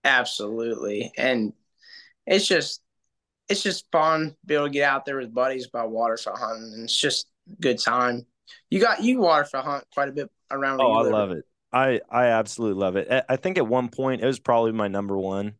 [0.05, 1.11] Absolutely.
[1.17, 1.53] And
[2.25, 2.81] it's just
[3.49, 6.71] it's just fun to be able to get out there with buddies about waterfowl hunting
[6.73, 7.27] and it's just
[7.59, 8.25] good time.
[8.69, 10.81] You got you waterfowl hunt quite a bit around.
[10.81, 11.45] Oh, I love it.
[11.71, 13.25] I I absolutely love it.
[13.29, 15.53] I think at one point it was probably my number one.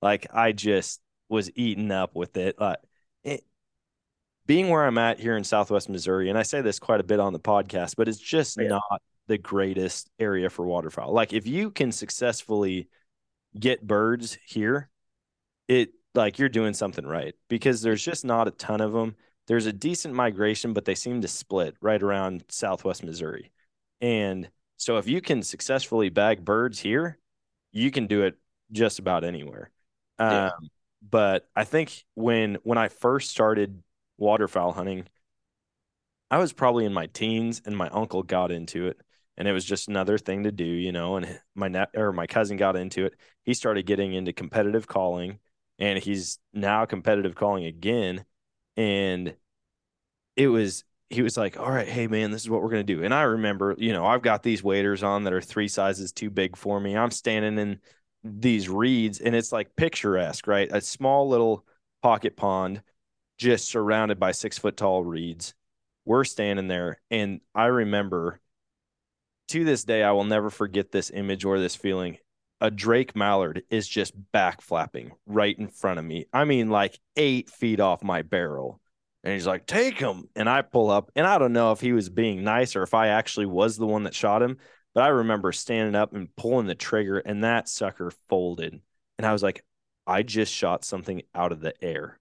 [0.00, 2.60] Like I just was eaten up with it.
[2.60, 2.78] Like
[3.24, 3.44] it,
[4.46, 7.20] being where I'm at here in Southwest Missouri, and I say this quite a bit
[7.20, 8.68] on the podcast, but it's just oh, yeah.
[8.68, 11.12] not the greatest area for waterfowl.
[11.12, 12.88] Like if you can successfully
[13.58, 14.90] get birds here,
[15.66, 19.16] it like you're doing something right because there's just not a ton of them
[19.48, 23.50] there's a decent migration, but they seem to split right around Southwest Missouri.
[24.00, 27.18] And so if you can successfully bag birds here,
[27.72, 28.36] you can do it
[28.70, 29.70] just about anywhere.
[30.20, 30.46] Yeah.
[30.46, 30.68] Um,
[31.10, 33.82] but I think when when I first started
[34.18, 35.08] waterfowl hunting,
[36.30, 39.00] I was probably in my teens, and my uncle got into it,
[39.38, 41.16] and it was just another thing to do, you know.
[41.16, 43.14] And my net or my cousin got into it.
[43.44, 45.38] He started getting into competitive calling,
[45.78, 48.26] and he's now competitive calling again
[48.78, 49.34] and
[50.36, 53.02] it was he was like, "All right, hey man, this is what we're gonna do."
[53.02, 56.30] And I remember, you know, I've got these waders on that are three sizes too
[56.30, 56.96] big for me.
[56.96, 57.80] I'm standing in
[58.24, 60.68] these reeds, and it's like picturesque, right?
[60.72, 61.66] A small little
[62.02, 62.82] pocket pond,
[63.38, 65.54] just surrounded by six foot tall reeds.
[66.04, 68.40] We're standing there, and I remember
[69.48, 72.18] to this day, I will never forget this image or this feeling.
[72.60, 76.26] A Drake mallard is just back flapping right in front of me.
[76.32, 78.80] I mean, like eight feet off my barrel
[79.22, 80.28] and he's like, take him.
[80.36, 82.94] And I pull up, and I don't know if he was being nice or if
[82.94, 84.58] I actually was the one that shot him,
[84.94, 88.80] but I remember standing up and pulling the trigger, and that sucker folded.
[89.18, 89.64] And I was like,
[90.06, 92.18] I just shot something out of the air.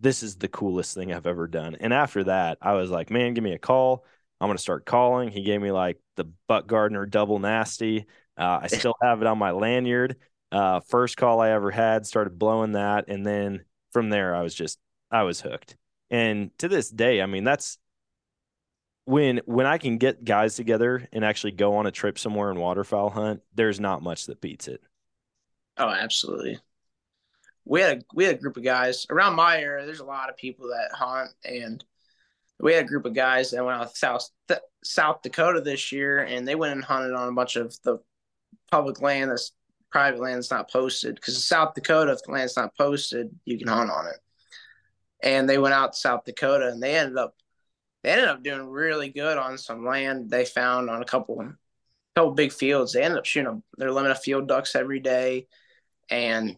[0.00, 1.76] This is the coolest thing I've ever done.
[1.78, 4.04] And after that, I was like, man, give me a call.
[4.40, 5.28] I'm going to start calling.
[5.28, 8.06] He gave me like the Buck Gardner double nasty.
[8.36, 10.16] Uh, I still have it on my lanyard.
[10.50, 14.54] Uh, first call I ever had, started blowing that, and then from there I was
[14.54, 14.78] just
[15.10, 15.76] I was hooked.
[16.10, 17.78] And to this day, I mean that's
[19.04, 22.58] when when I can get guys together and actually go on a trip somewhere and
[22.58, 24.82] waterfowl hunt, there's not much that beats it.
[25.78, 26.58] Oh, absolutely.
[27.64, 29.86] We had a we had a group of guys around my area.
[29.86, 31.84] There's a lot of people that hunt, and
[32.60, 34.28] we had a group of guys that went out South
[34.84, 37.98] South Dakota this year, and they went and hunted on a bunch of the
[38.72, 39.52] public land that's
[39.90, 41.14] private land that's not posted.
[41.14, 44.16] Because in South Dakota, if the land's not posted, you can hunt on it.
[45.22, 47.36] And they went out to South Dakota, and they ended up
[48.02, 51.52] they ended up doing really good on some land they found on a couple
[52.16, 52.92] couple big fields.
[52.92, 55.46] They ended up shooting their limit of field ducks every day
[56.10, 56.56] and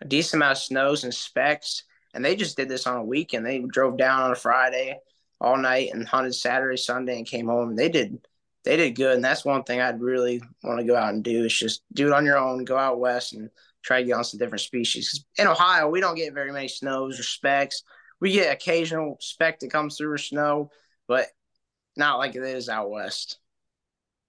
[0.00, 1.84] a decent amount of snows and specks.
[2.14, 3.44] And they just did this on a weekend.
[3.44, 4.98] They drove down on a Friday
[5.40, 7.76] all night and hunted Saturday, Sunday, and came home.
[7.76, 8.26] They did
[8.64, 11.44] they did good, and that's one thing I'd really want to go out and do
[11.44, 12.64] is just do it on your own.
[12.64, 13.50] Go out west and
[13.82, 15.24] try to get on some different species.
[15.36, 17.82] In Ohio, we don't get very many snows or specks
[18.22, 20.70] we get occasional speck that comes through or snow,
[21.08, 21.26] but
[21.96, 23.40] not like it is out west.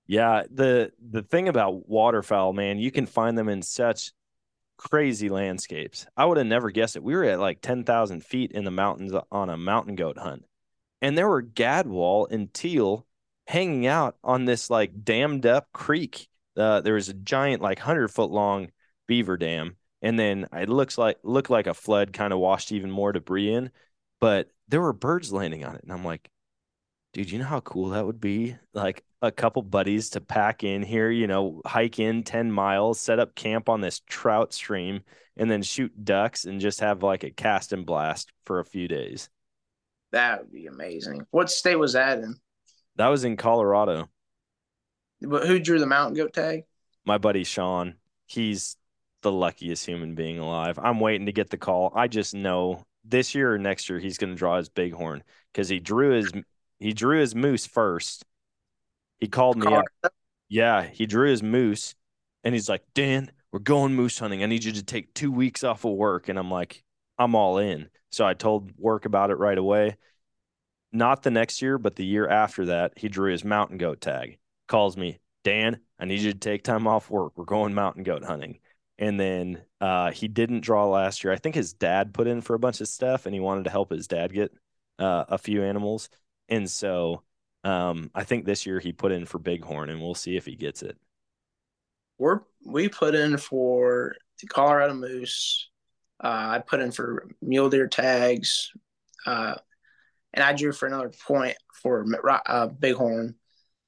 [0.08, 4.12] Yeah, the the thing about waterfowl, man, you can find them in such
[4.78, 6.08] crazy landscapes.
[6.18, 7.04] I would have never guessed it.
[7.04, 10.44] We were at like ten thousand feet in the mountains on a mountain goat hunt,
[11.00, 13.06] and there were gadwall and teal
[13.48, 16.28] hanging out on this like dammed up creek.
[16.56, 18.70] Uh, there was a giant, like hundred foot long
[19.08, 22.92] beaver dam, and then it looks like looked like a flood kind of washed even
[22.92, 23.72] more debris in
[24.24, 25.84] but there were birds landing on it.
[25.84, 26.30] And i'm like
[27.12, 28.56] dude you know how cool that would be?
[28.74, 33.20] Like a couple buddies to pack in here you know hike in 10 miles set
[33.20, 35.02] up camp on this trout stream
[35.36, 38.88] and then shoot ducks and just have like a cast and blast for a few
[38.88, 39.30] days.
[40.14, 41.26] That would be amazing.
[41.32, 42.38] What state was that in
[42.96, 44.08] that was in colorado
[45.22, 46.64] but who drew the mountain goat tag
[47.06, 48.78] my buddy sean he's
[49.24, 50.78] the luckiest human being alive.
[50.78, 51.92] I'm waiting to get the call.
[51.96, 55.68] I just know this year or next year he's going to draw his bighorn because
[55.68, 56.32] he drew his
[56.80, 58.24] he drew his moose first.
[59.20, 59.86] He called me up.
[60.50, 61.96] Yeah, he drew his moose,
[62.44, 64.44] and he's like, Dan, we're going moose hunting.
[64.44, 66.84] I need you to take two weeks off of work, and I'm like,
[67.18, 67.90] I'm all in.
[68.12, 69.96] So I told work about it right away.
[70.94, 74.38] Not the next year, but the year after that, he drew his mountain goat tag.
[74.68, 77.34] Calls me, Dan, I need you to take time off work.
[77.36, 78.60] We're going mountain goat hunting
[78.98, 81.34] and then uh, he didn't draw last year.
[81.34, 83.70] I think his dad put in for a bunch of stuff, and he wanted to
[83.70, 84.54] help his dad get
[85.00, 86.10] uh, a few animals,
[86.50, 87.24] and so
[87.64, 90.56] um, I think this year he put in for bighorn, and we'll see if he
[90.56, 90.98] gets it.
[92.18, 95.70] We're we put in for the Colorado moose.
[96.24, 98.72] Uh, I put in for mule deer tags,
[99.26, 99.56] uh,
[100.34, 102.06] and I drew for another point for
[102.46, 103.36] uh, bighorn,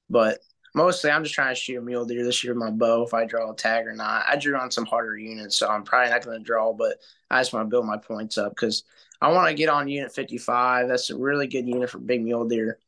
[0.08, 0.38] but
[0.74, 3.14] mostly I'm just trying to shoot a mule deer this year with my bow if
[3.14, 4.24] I draw a tag or not.
[4.28, 6.98] I drew on some harder units, so I'm probably not going to draw, but
[7.30, 8.84] I just want to build my points up because
[9.20, 10.88] I want to get on unit 55.
[10.88, 12.78] That's a really good unit for big mule deer,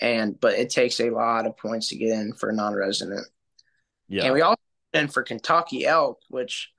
[0.00, 3.26] and but it takes a lot of points to get in for a non-resident.
[4.08, 4.60] Yeah, and we also
[4.92, 6.70] put in for Kentucky elk, which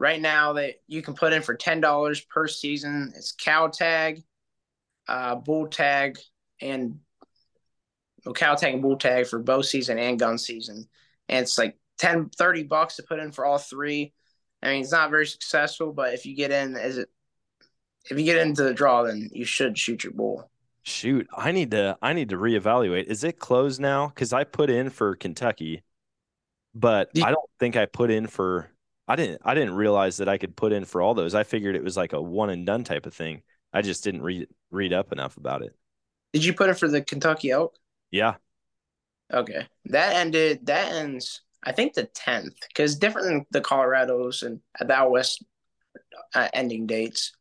[0.00, 3.12] right now that you can put in for ten dollars per season.
[3.16, 4.24] It's cow tag,
[5.08, 6.18] uh, bull tag,
[6.60, 6.98] and
[8.24, 10.88] well, cow tag and bull tag for bow season and gun season.
[11.28, 14.12] And it's like 10, 30 bucks to put in for all three.
[14.62, 17.08] I mean, it's not very successful, but if you get in, is it,
[18.10, 20.50] if you get into the draw, then you should shoot your bull.
[20.82, 23.04] Shoot, I need to, I need to reevaluate.
[23.04, 24.08] Is it closed now?
[24.08, 25.82] Cause I put in for Kentucky,
[26.74, 28.70] but I don't think I put in for,
[29.08, 31.34] I didn't, I didn't realize that I could put in for all those.
[31.34, 33.42] I figured it was like a one and done type of thing.
[33.74, 35.74] I just didn't read, read up enough about it.
[36.32, 37.76] Did you put it for the Kentucky elk?
[38.10, 38.36] Yeah.
[39.32, 39.66] Okay.
[39.86, 44.92] That ended that ends I think the 10th cuz different than the Colorados and the
[44.92, 45.44] out west
[46.34, 47.32] uh, ending dates.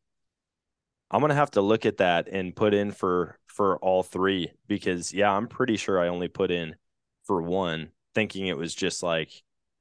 [1.12, 4.52] I'm going to have to look at that and put in for for all three
[4.67, 6.76] because yeah, I'm pretty sure I only put in
[7.26, 9.30] for one thinking it was just like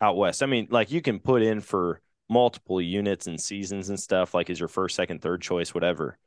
[0.01, 0.43] out west.
[0.43, 4.51] I mean, like you can put in for multiple units and seasons and stuff like
[4.51, 6.19] as your first, second, third choice whatever.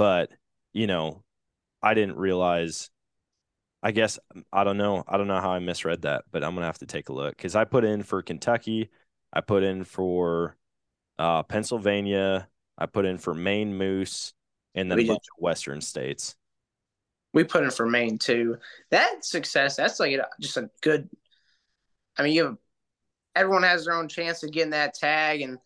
[0.00, 0.30] But,
[0.72, 1.22] you know,
[1.82, 2.88] I didn't realize
[3.82, 4.18] I guess
[4.50, 5.04] I don't know.
[5.06, 7.36] I don't know how I misread that, but I'm gonna have to take a look
[7.36, 8.88] because I put in for Kentucky,
[9.30, 10.56] I put in for
[11.18, 12.48] uh, Pennsylvania,
[12.78, 14.32] I put in for Maine Moose,
[14.74, 16.34] and then we a bunch of Western states.
[17.34, 18.56] We put in for Maine too.
[18.90, 21.10] That success, that's like just a good.
[22.16, 22.56] I mean, you have
[23.36, 25.58] everyone has their own chance of getting that tag, and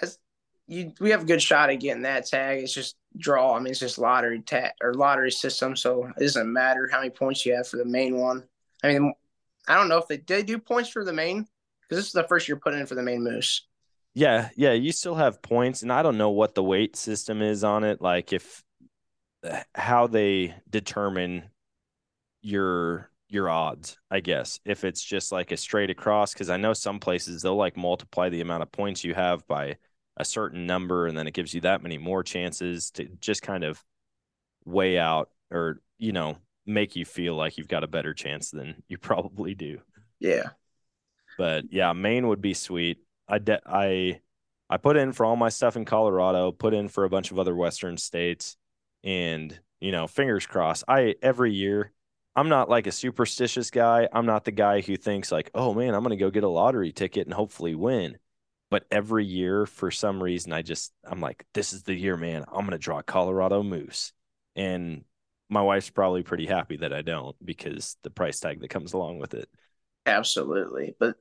[0.00, 0.18] as
[0.66, 2.64] you, we have a good shot at getting that tag.
[2.64, 3.54] It's just draw.
[3.54, 7.10] I mean, it's just lottery tag or lottery system, so it doesn't matter how many
[7.10, 8.44] points you have for the Maine one.
[8.82, 9.12] I mean,
[9.66, 11.46] I don't know if they did do points for the Maine
[11.82, 13.66] because this is the first year putting in for the Maine moose.
[14.14, 17.62] Yeah, yeah, you still have points, and I don't know what the weight system is
[17.64, 18.00] on it.
[18.00, 18.64] Like if
[19.74, 21.50] how they determine
[22.42, 24.58] your your odds, I guess.
[24.64, 28.28] If it's just like a straight across, because I know some places they'll like multiply
[28.28, 29.76] the amount of points you have by
[30.18, 33.64] a certain number, and then it gives you that many more chances to just kind
[33.64, 33.82] of
[34.64, 38.82] weigh out or you know make you feel like you've got a better chance than
[38.88, 39.80] you probably do.
[40.20, 40.50] Yeah.
[41.38, 42.98] But yeah, Maine would be sweet.
[43.28, 44.20] I de- I
[44.68, 47.38] I put in for all my stuff in Colorado, put in for a bunch of
[47.38, 48.56] other western states
[49.04, 50.84] and you know, fingers crossed.
[50.88, 51.92] I every year
[52.34, 54.08] I'm not like a superstitious guy.
[54.12, 56.48] I'm not the guy who thinks like, "Oh man, I'm going to go get a
[56.48, 58.18] lottery ticket and hopefully win."
[58.70, 62.44] But every year for some reason I just I'm like, "This is the year, man.
[62.48, 64.12] I'm going to draw Colorado moose."
[64.56, 65.04] And
[65.48, 69.18] my wife's probably pretty happy that I don't because the price tag that comes along
[69.18, 69.48] with it.
[70.04, 70.94] Absolutely.
[70.98, 71.16] But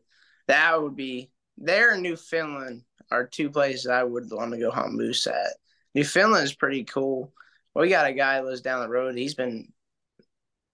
[0.47, 5.27] that would be there Newfoundland are two places I would want to go hunt moose
[5.27, 5.53] at.
[5.95, 7.33] Newfoundland is pretty cool.
[7.73, 9.15] We got a guy lives down the road.
[9.17, 9.71] He's been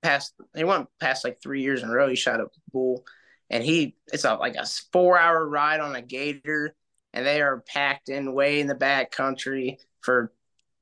[0.01, 2.09] past he went past like three years in a row.
[2.09, 3.05] He shot a bull
[3.53, 6.75] and he it's a like a four hour ride on a gator
[7.13, 10.33] and they are packed in way in the back country for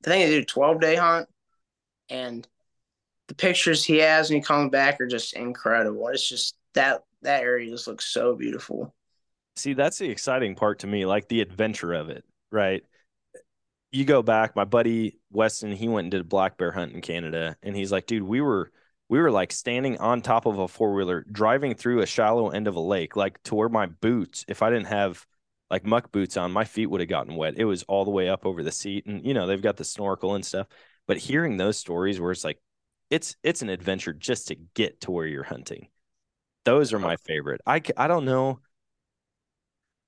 [0.05, 1.27] I think they do twelve day hunt
[2.09, 2.47] and
[3.27, 6.07] the pictures he has when he comes back are just incredible.
[6.07, 8.95] It's just that that area just looks so beautiful.
[9.57, 12.83] See, that's the exciting part to me, like the adventure of it, right?
[13.91, 17.01] You go back, my buddy Weston, he went and did a black bear hunt in
[17.01, 18.71] Canada, and he's like, dude, we were
[19.11, 22.69] we were like standing on top of a four wheeler, driving through a shallow end
[22.69, 25.27] of a lake, like to where my boots, if I didn't have
[25.69, 27.55] like muck boots on, my feet would have gotten wet.
[27.57, 29.83] It was all the way up over the seat, and you know they've got the
[29.83, 30.67] snorkel and stuff.
[31.07, 32.59] But hearing those stories where it's like
[33.09, 35.89] it's it's an adventure just to get to where you're hunting.
[36.63, 37.59] Those are my favorite.
[37.67, 38.61] I I don't know.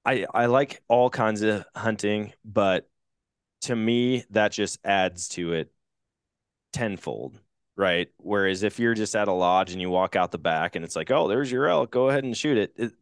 [0.05, 2.89] I I like all kinds of hunting, but
[3.63, 5.73] to me that just adds to it
[6.71, 7.39] tenfold,
[7.77, 8.09] right?
[8.17, 10.95] Whereas if you're just at a lodge and you walk out the back and it's
[10.95, 12.93] like, "Oh, there's your elk, go ahead and shoot it." it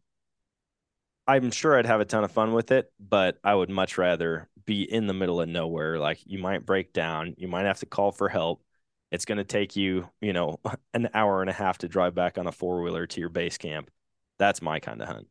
[1.26, 4.48] I'm sure I'd have a ton of fun with it, but I would much rather
[4.64, 5.98] be in the middle of nowhere.
[5.98, 8.62] Like you might break down, you might have to call for help.
[9.10, 10.58] It's going to take you, you know,
[10.94, 13.58] an hour and a half to drive back on a four wheeler to your base
[13.58, 13.90] camp.
[14.38, 15.28] That's my kind of hunt.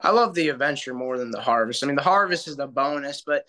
[0.00, 1.82] I love the adventure more than the harvest.
[1.82, 3.44] I mean, the harvest is the bonus, but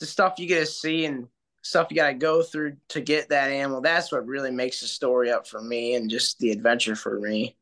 [0.00, 1.28] the stuff you get to see and
[1.68, 4.86] stuff you got to go through to get that animal, that's what really makes the
[4.86, 7.56] story up for me and just the adventure for me.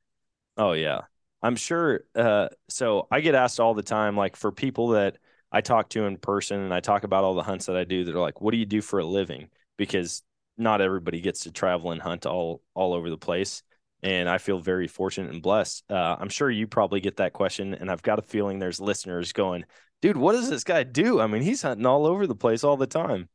[0.56, 1.02] Oh, yeah.
[1.42, 2.04] I'm sure.
[2.14, 5.18] Uh, so I get asked all the time, like for people that
[5.52, 8.04] I talk to in person and I talk about all the hunts that I do,
[8.04, 9.48] they're like, what do you do for a living?
[9.76, 10.22] Because
[10.56, 13.62] not everybody gets to travel and hunt all, all over the place
[14.02, 15.84] and I feel very fortunate and blessed.
[15.90, 19.32] Uh, I'm sure you probably get that question, and I've got a feeling there's listeners
[19.32, 19.64] going,
[20.02, 21.20] "Dude, what does this guy do?
[21.20, 23.28] I mean, he's hunting all over the place all the time."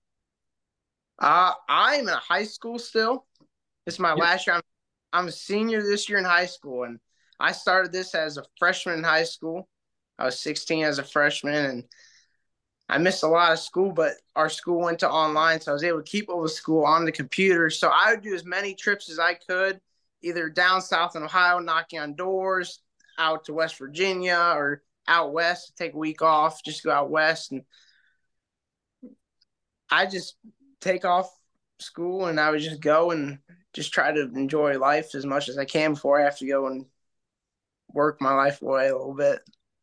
[1.22, 3.26] Uh, I'm in high school still.
[3.86, 4.56] This is my last year.
[4.56, 4.62] I'm,
[5.14, 7.00] I'm a senior this year in high school, and
[7.40, 9.70] I started this as a freshman in high school.
[10.18, 11.84] I was 16 as a freshman, and
[12.90, 15.84] I missed a lot of school, but our school went to online, so I was
[15.84, 17.70] able to keep up with school on the computer.
[17.70, 19.80] So I would do as many trips as I could
[20.24, 22.82] either down south in Ohio, knocking on doors,
[23.20, 27.12] out to West Virginia, or out west, to take a week off, just go out
[27.12, 27.52] west.
[27.52, 27.64] And
[29.90, 30.36] I just
[30.82, 31.32] take off
[31.80, 33.40] school and I would just go and
[33.74, 36.68] just try to enjoy life as much as I can before I have to go
[36.68, 36.86] and
[37.94, 39.40] work my life away a little bit.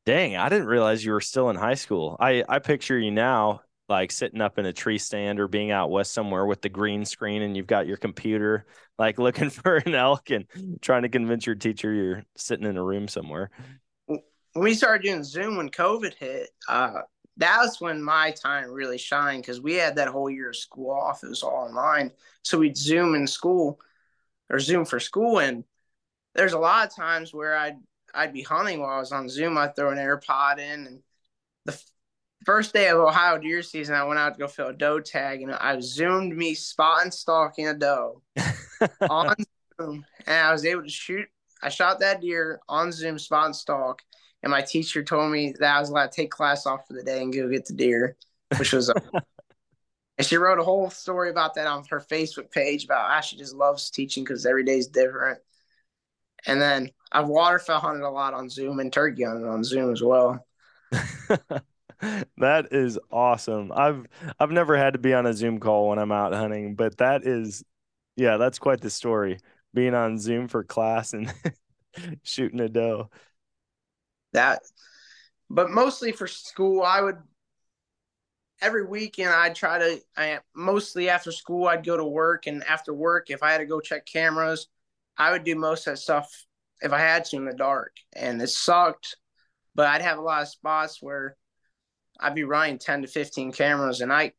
[0.06, 2.16] Dang, I didn't realize you were still in high school.
[2.18, 5.90] I I picture you now like sitting up in a tree stand or being out
[5.90, 8.66] west somewhere with the green screen and you've got your computer
[8.98, 10.46] like looking for an elk and
[10.80, 13.50] trying to convince your teacher you're sitting in a room somewhere
[14.06, 14.20] when
[14.54, 17.00] we started doing zoom when covid hit uh,
[17.38, 20.90] that was when my time really shined because we had that whole year of school
[20.90, 22.10] off it was all online
[22.42, 23.80] so we'd zoom in school
[24.50, 25.64] or zoom for school and
[26.34, 27.76] there's a lot of times where i'd
[28.14, 31.02] i'd be hunting while i was on zoom i'd throw an airpod in and
[31.64, 31.80] the
[32.44, 35.42] first day of Ohio deer season, I went out to go fill a doe tag,
[35.42, 38.22] and I zoomed me spot and stalking a doe
[39.10, 39.34] on
[39.80, 41.26] Zoom, and I was able to shoot.
[41.62, 44.02] I shot that deer on Zoom, spot and stalk,
[44.42, 47.02] and my teacher told me that I was allowed to take class off for the
[47.02, 48.16] day and go get the deer,
[48.56, 48.88] which was.
[50.18, 53.36] and she wrote a whole story about that on her Facebook page about how she
[53.36, 55.40] just loves teaching because every day is different.
[56.46, 60.02] And then I've waterfowl hunted a lot on Zoom and turkey hunted on Zoom as
[60.02, 60.46] well.
[62.36, 63.72] that is awesome.
[63.74, 64.06] I've
[64.38, 67.26] I've never had to be on a Zoom call when I'm out hunting, but that
[67.26, 67.64] is
[68.16, 69.38] yeah, that's quite the story.
[69.74, 71.32] Being on Zoom for class and
[72.22, 73.10] shooting a doe.
[74.32, 74.62] That,
[75.48, 77.18] but mostly for school, I would
[78.60, 80.00] every weekend I'd try to.
[80.16, 83.66] I mostly after school I'd go to work, and after work, if I had to
[83.66, 84.68] go check cameras,
[85.16, 86.44] I would do most of that stuff
[86.80, 89.16] if I had to in the dark, and it sucked.
[89.74, 91.36] But I'd have a lot of spots where
[92.20, 94.32] I'd be running ten to fifteen cameras, and I,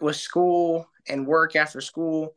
[0.00, 2.34] with school and work after school,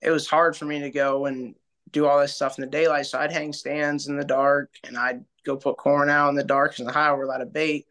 [0.00, 1.54] it was hard for me to go and
[1.92, 3.06] do all this stuff in the daylight.
[3.06, 6.44] So I'd hang stands in the dark, and I'd go put corn out in the
[6.44, 7.86] dark because the high were a lot of bait,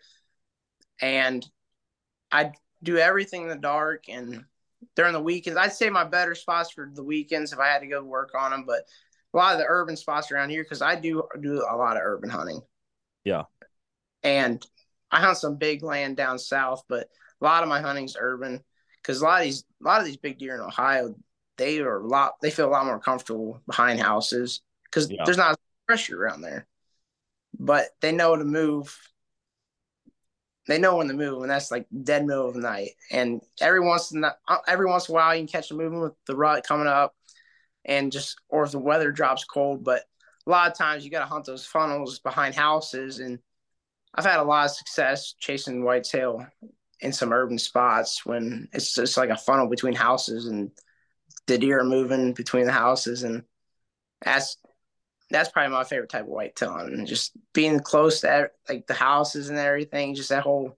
[0.99, 1.45] and
[2.31, 4.43] I'd do everything in the dark and
[4.95, 5.57] during the weekends.
[5.57, 8.51] I'd say my better spots for the weekends if I had to go work on
[8.51, 8.83] them, but
[9.33, 12.03] a lot of the urban spots around here because I do do a lot of
[12.03, 12.61] urban hunting.
[13.23, 13.43] Yeah,
[14.23, 14.65] and
[15.11, 18.63] I hunt some big land down south, but a lot of my hunting's urban
[18.97, 21.15] because a lot of these a lot of these big deer in Ohio
[21.61, 25.21] they are a lot they feel a lot more comfortable behind houses because yeah.
[25.23, 26.65] there's not pressure around there.
[27.59, 28.97] But they know to move
[30.67, 32.91] they know when to move, and that's like dead middle of the night.
[33.11, 35.75] And every once in the, uh, every once in a while, you can catch a
[35.75, 37.13] movement with the rut coming up,
[37.83, 39.83] and just or if the weather drops cold.
[39.83, 40.03] But
[40.45, 43.39] a lot of times, you got to hunt those funnels behind houses, and
[44.15, 46.45] I've had a lot of success chasing whitetail
[47.01, 50.71] in some urban spots when it's just like a funnel between houses, and
[51.51, 53.43] the deer are moving between the houses, and
[54.23, 54.57] that's
[55.29, 59.49] that's probably my favorite type of whitetail and just being close to like the houses
[59.49, 60.77] and everything just that whole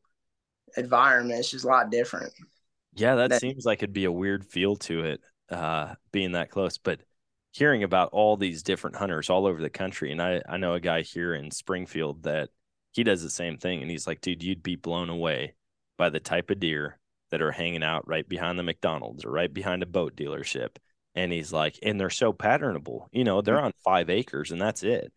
[0.77, 2.31] environment is just a lot different.
[2.95, 6.49] Yeah that, that seems like it'd be a weird feel to it uh being that
[6.49, 6.77] close.
[6.77, 7.01] But
[7.51, 10.79] hearing about all these different hunters all over the country and i i know a
[10.79, 12.49] guy here in springfield that
[12.93, 15.53] he does the same thing and he's like dude you'd be blown away
[15.95, 16.97] by the type of deer
[17.33, 20.77] that are hanging out right behind the mcdonald's or right behind a boat dealership
[21.15, 23.07] and he's like, and they're so patternable.
[23.11, 25.11] You know, they're on five acres and that's it.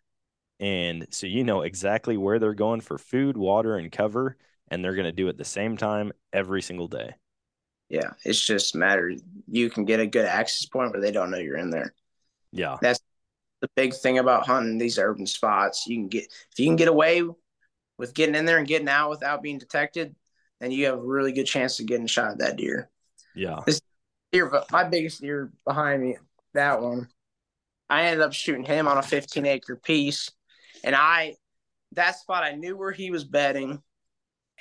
[0.58, 4.36] And so you know exactly where they're going for food, water, and cover,
[4.68, 7.14] and they're going to do it the same time every single day.
[7.88, 9.12] Yeah, it's just matter.
[9.46, 11.94] You can get a good access point where they don't know you're in there.
[12.52, 13.00] Yeah, that's
[13.60, 15.86] the big thing about hunting these urban spots.
[15.86, 17.22] You can get if you can get away
[17.98, 20.16] with getting in there and getting out without being detected,
[20.60, 22.90] then you have a really good chance of getting shot at that deer.
[23.34, 23.80] Yeah, this
[24.32, 26.16] deer, my biggest deer behind me,
[26.54, 27.08] that one,
[27.88, 30.30] I ended up shooting him on a 15 acre piece.
[30.82, 31.36] And I,
[31.92, 33.82] that spot, I knew where he was bedding.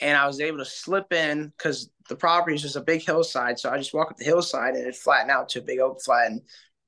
[0.01, 3.57] And I was able to slip in because the property is just a big hillside.
[3.59, 6.01] So I just walk up the hillside and it flattened out to a big oak
[6.03, 6.41] flat and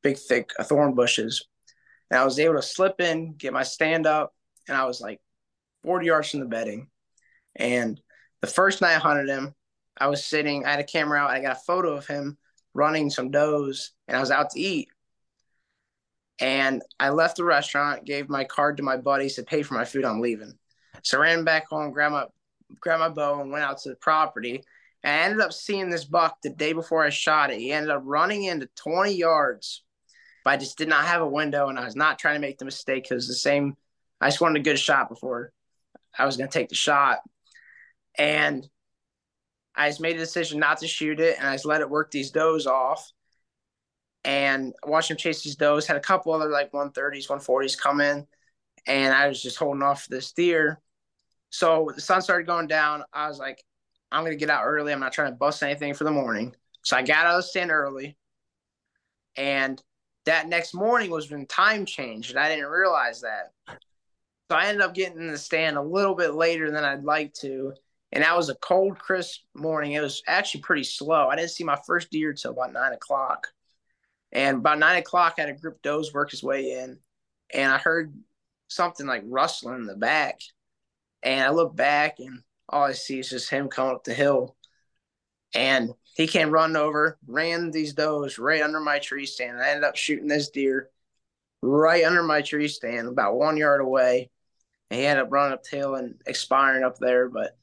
[0.04, 1.46] big, thick uh, thorn bushes.
[2.12, 4.34] And I was able to slip in, get my stand up,
[4.68, 5.22] and I was like
[5.84, 6.90] 40 yards from the bedding.
[7.56, 8.00] And
[8.42, 9.54] the first night I hunted him,
[9.98, 12.38] I was sitting, I had a camera out, I got a photo of him
[12.74, 14.90] running some does and I was out to eat.
[16.40, 19.86] And I left the restaurant, gave my card to my buddy, said, pay for my
[19.86, 20.54] food, I'm leaving.
[21.02, 22.26] So I ran back home, grabbed my,
[22.80, 24.64] grabbed my bow, and went out to the property.
[25.04, 27.60] And I ended up seeing this buck the day before I shot it.
[27.60, 29.84] He ended up running into 20 yards,
[30.44, 32.60] but I just did not have a window and I was not trying to make
[32.60, 33.76] the mistake because the same,
[34.22, 35.52] I just wanted a good shot before
[36.18, 37.20] I was going to take the shot.
[38.18, 38.68] And
[39.76, 42.12] I just made a decision not to shoot it, and I just let it work
[42.12, 43.12] these does off.
[44.24, 48.26] And watching him chase these does, had a couple other like 130s, 140s come in,
[48.88, 50.82] and I was just holding off this deer.
[51.50, 53.04] So the sun started going down.
[53.14, 53.64] I was like,
[54.12, 54.92] I'm gonna get out early.
[54.92, 56.56] I'm not trying to bust anything for the morning.
[56.82, 58.18] So I got out of the stand early.
[59.36, 59.82] And
[60.26, 63.54] that next morning was when time changed, and I didn't realize that.
[64.50, 67.34] So I ended up getting in the stand a little bit later than I'd like
[67.36, 67.74] to
[68.12, 69.94] and that was a cold, crisp morning.
[69.94, 71.28] It was actually pretty slow.
[71.28, 73.48] I didn't see my first deer till about nine o'clock.
[74.32, 76.98] And about nine o'clock, I had a group of does work his way in,
[77.54, 78.14] and I heard
[78.68, 80.40] something like rustling in the back.
[81.24, 84.56] And I look back, and all I see is just him coming up the hill.
[85.54, 89.62] And he came running over, ran these does right under my tree stand.
[89.62, 90.90] I ended up shooting this deer
[91.62, 94.30] right under my tree stand, about one yard away.
[94.90, 97.30] And he ended up running up hill and expiring up there.
[97.30, 97.58] But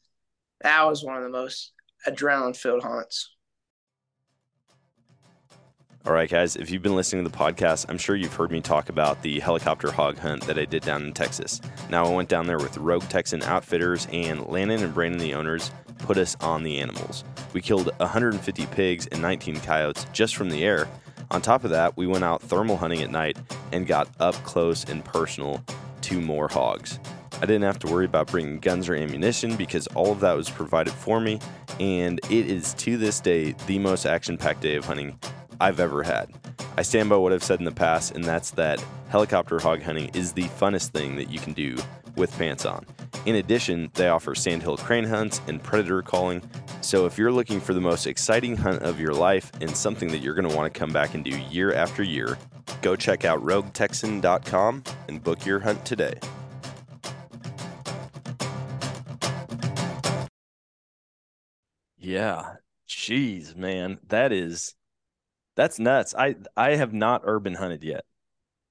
[0.64, 1.72] that was one of the most
[2.08, 3.30] adrenaline filled hunts.
[6.06, 8.60] All right, guys, if you've been listening to the podcast, I'm sure you've heard me
[8.60, 11.62] talk about the helicopter hog hunt that I did down in Texas.
[11.88, 15.70] Now, I went down there with Rogue Texan Outfitters, and Landon and Brandon, the owners,
[15.98, 17.24] put us on the animals.
[17.54, 20.88] We killed 150 pigs and 19 coyotes just from the air.
[21.30, 23.38] On top of that, we went out thermal hunting at night
[23.72, 25.64] and got up close and personal
[26.02, 26.98] to more hogs.
[27.38, 30.48] I didn't have to worry about bringing guns or ammunition because all of that was
[30.48, 31.40] provided for me,
[31.80, 35.18] and it is to this day the most action packed day of hunting
[35.60, 36.30] I've ever had.
[36.76, 40.10] I stand by what I've said in the past, and that's that helicopter hog hunting
[40.14, 41.76] is the funnest thing that you can do
[42.16, 42.86] with pants on.
[43.26, 46.42] In addition, they offer sandhill crane hunts and predator calling.
[46.80, 50.18] So if you're looking for the most exciting hunt of your life and something that
[50.18, 52.38] you're going to want to come back and do year after year,
[52.82, 56.14] go check out roguetexan.com and book your hunt today.
[62.04, 62.56] Yeah.
[62.86, 63.98] Jeez, man.
[64.08, 64.74] That is
[65.56, 66.14] that's nuts.
[66.14, 68.04] I I have not urban hunted yet.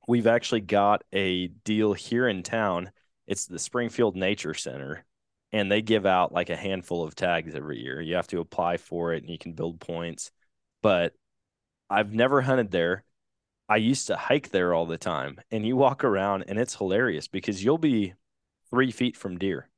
[0.08, 2.92] We've actually got a deal here in town.
[3.26, 5.06] It's the Springfield Nature Center
[5.52, 8.02] and they give out like a handful of tags every year.
[8.02, 10.32] You have to apply for it and you can build points.
[10.82, 11.14] But
[11.90, 13.04] I've never hunted there.
[13.70, 17.28] I used to hike there all the time and you walk around and it's hilarious
[17.28, 18.14] because you'll be
[18.70, 19.70] three feet from deer.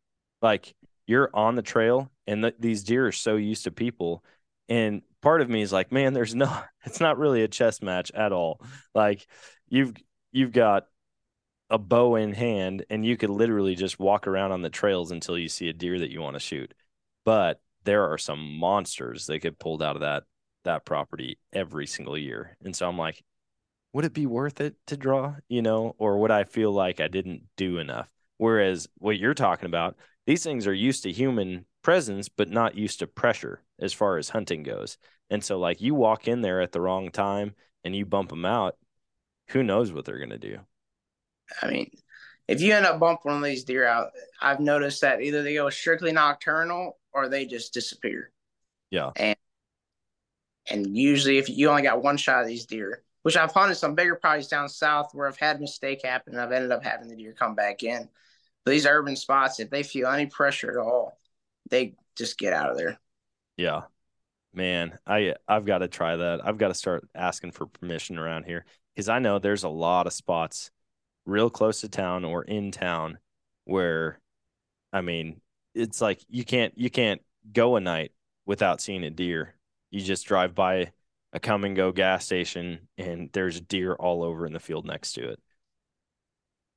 [0.41, 0.75] Like
[1.07, 4.23] you're on the trail and the, these deer are so used to people
[4.69, 6.55] and part of me is like man there's no
[6.85, 8.61] it's not really a chess match at all.
[8.93, 9.25] Like
[9.69, 9.93] you've
[10.31, 10.87] you've got
[11.69, 15.37] a bow in hand and you could literally just walk around on the trails until
[15.37, 16.73] you see a deer that you want to shoot.
[17.25, 20.23] But there are some monsters that get pulled out of that
[20.63, 22.57] that property every single year.
[22.63, 23.23] And so i'm like
[23.93, 27.07] would it be worth it to draw you know or would i feel like i
[27.07, 28.09] didn't do enough?
[28.37, 29.95] Whereas what you're talking about
[30.27, 34.29] these things are used to human presence but not used to pressure as far as
[34.29, 34.97] hunting goes
[35.29, 38.45] and so like you walk in there at the wrong time and you bump them
[38.45, 38.75] out
[39.49, 40.59] who knows what they're going to do
[41.61, 41.91] I mean,
[42.47, 44.11] if you end up bumping one of these deer out,
[44.41, 48.31] I've noticed that either they go strictly nocturnal or they just disappear.
[48.91, 49.11] Yeah.
[49.15, 49.35] And
[50.67, 53.95] and usually if you only got one shot of these deer, which I've hunted some
[53.95, 57.07] bigger properties down south where I've had a mistake happen and I've ended up having
[57.07, 58.09] the deer come back in.
[58.63, 61.19] But these urban spots, if they feel any pressure at all,
[61.69, 62.99] they just get out of there.
[63.57, 63.83] Yeah.
[64.53, 66.45] Man, I I've got to try that.
[66.45, 70.07] I've got to start asking for permission around here because I know there's a lot
[70.07, 70.71] of spots
[71.25, 73.17] real close to town or in town
[73.65, 74.19] where
[74.93, 75.41] I mean,
[75.73, 78.11] it's like you can't you can't go a night
[78.45, 79.55] without seeing a deer.
[79.91, 80.91] You just drive by
[81.33, 85.13] a come and go gas station and there's deer all over in the field next
[85.13, 85.39] to it.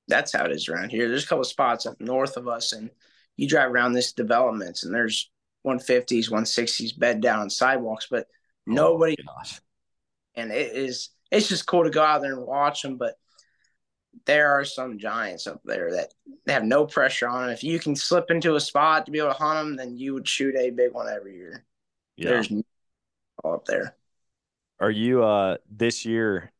[0.08, 1.08] That's how it is around here.
[1.08, 2.90] There's a couple spots up north of us and
[3.38, 5.30] you drive around this developments and there's
[5.64, 8.28] 150s, 160s bed down sidewalks, but
[8.70, 9.60] Oh, nobody gosh.
[10.34, 13.16] and it is it's just cool to go out there and watch them but
[14.26, 16.12] there are some giants up there that
[16.44, 17.50] they have no pressure on them.
[17.50, 20.14] If you can slip into a spot to be able to hunt them, then you
[20.14, 21.64] would shoot a big one every year.
[22.16, 22.30] Yeah.
[22.30, 22.50] There's
[23.44, 23.94] all up there.
[24.80, 26.52] Are you uh this year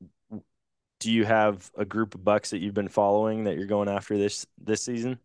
[1.01, 4.16] do you have a group of bucks that you've been following that you're going after
[4.18, 5.18] this this season?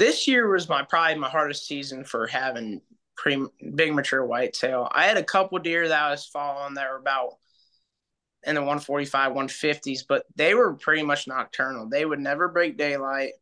[0.00, 2.80] This year was my probably my hardest season for having
[3.16, 3.44] pretty
[3.74, 4.88] big mature whitetail.
[4.90, 7.34] I had a couple deer that I was following that were about
[8.46, 11.86] in the 145, 150s, but they were pretty much nocturnal.
[11.86, 13.32] They would never break daylight.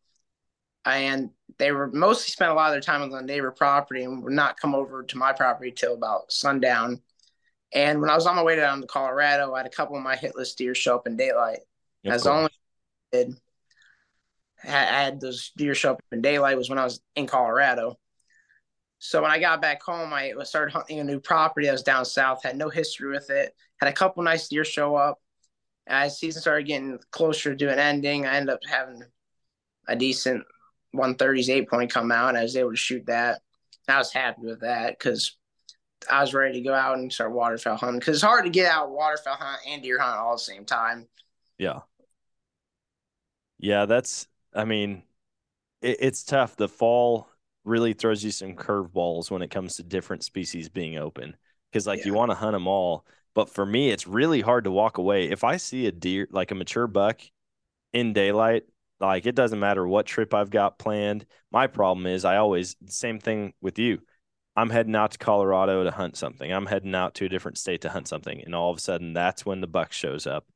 [0.84, 1.30] And
[1.60, 4.32] they were mostly spent a lot of their time on the neighbor property and would
[4.32, 7.00] not come over to my property till about sundown.
[7.72, 10.02] And when I was on my way down to Colorado, I had a couple of
[10.02, 11.60] my hitless deer show up in daylight.
[12.04, 12.36] As the course.
[12.36, 12.50] only
[13.12, 13.40] did
[14.64, 17.98] I had those deer show up in daylight was when I was in Colorado.
[18.98, 21.68] So when I got back home, I started hunting a new property.
[21.68, 23.54] I was down south, had no history with it.
[23.80, 25.20] Had a couple nice deer show up.
[25.86, 29.02] As season started getting closer to an ending, I ended up having
[29.86, 30.44] a decent
[30.94, 32.30] 130s eight point come out.
[32.30, 33.40] And I was able to shoot that.
[33.86, 35.36] I was happy with that because
[36.10, 38.70] I was ready to go out and start waterfowl hunting because it's hard to get
[38.70, 41.08] out waterfowl hunt and deer hunt all at the same time.
[41.56, 41.80] Yeah.
[43.58, 45.02] Yeah, that's I mean,
[45.82, 46.56] it, it's tough.
[46.56, 47.28] The fall
[47.64, 51.36] really throws you some curveballs when it comes to different species being open.
[51.70, 54.70] Because like you want to hunt them all, but for me, it's really hard to
[54.70, 55.30] walk away.
[55.30, 57.20] If I see a deer, like a mature buck,
[57.92, 58.64] in daylight,
[59.00, 61.26] like it doesn't matter what trip I've got planned.
[61.50, 64.00] My problem is I always same thing with you.
[64.56, 66.52] I'm heading out to Colorado to hunt something.
[66.52, 69.12] I'm heading out to a different state to hunt something, and all of a sudden,
[69.12, 70.46] that's when the buck shows up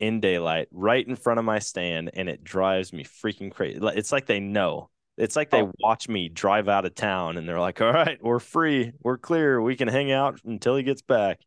[0.00, 3.78] in daylight right in front of my stand and it drives me freaking crazy.
[3.82, 4.90] It's like they know.
[5.16, 5.72] It's like they Oh.
[5.80, 8.92] watch me drive out of town and they're like, "All right, we're free.
[9.02, 9.60] We're clear.
[9.62, 11.40] We can hang out until he gets back."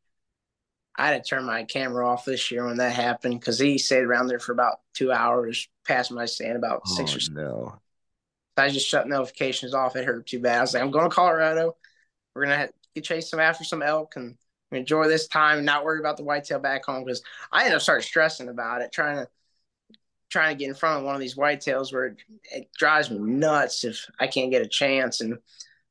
[0.97, 4.03] I had to turn my camera off this year when that happened because he stayed
[4.03, 7.19] around there for about two hours past my stand about oh, six or.
[7.31, 7.79] Oh, no.
[8.57, 9.95] I just shut notifications off.
[9.95, 10.57] It hurt too bad.
[10.57, 11.77] I was like, I'm going to Colorado.
[12.35, 14.37] We're gonna get chase some after some elk and
[14.71, 17.81] enjoy this time and not worry about the whitetail back home because I ended up
[17.81, 19.27] starting stressing about it, trying to
[20.29, 22.17] trying to get in front of one of these whitetails where it,
[22.51, 25.21] it drives me nuts if I can't get a chance.
[25.21, 25.39] And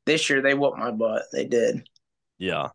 [0.06, 1.24] this year they whooped my butt.
[1.32, 1.88] They did.
[2.38, 2.68] Yeah.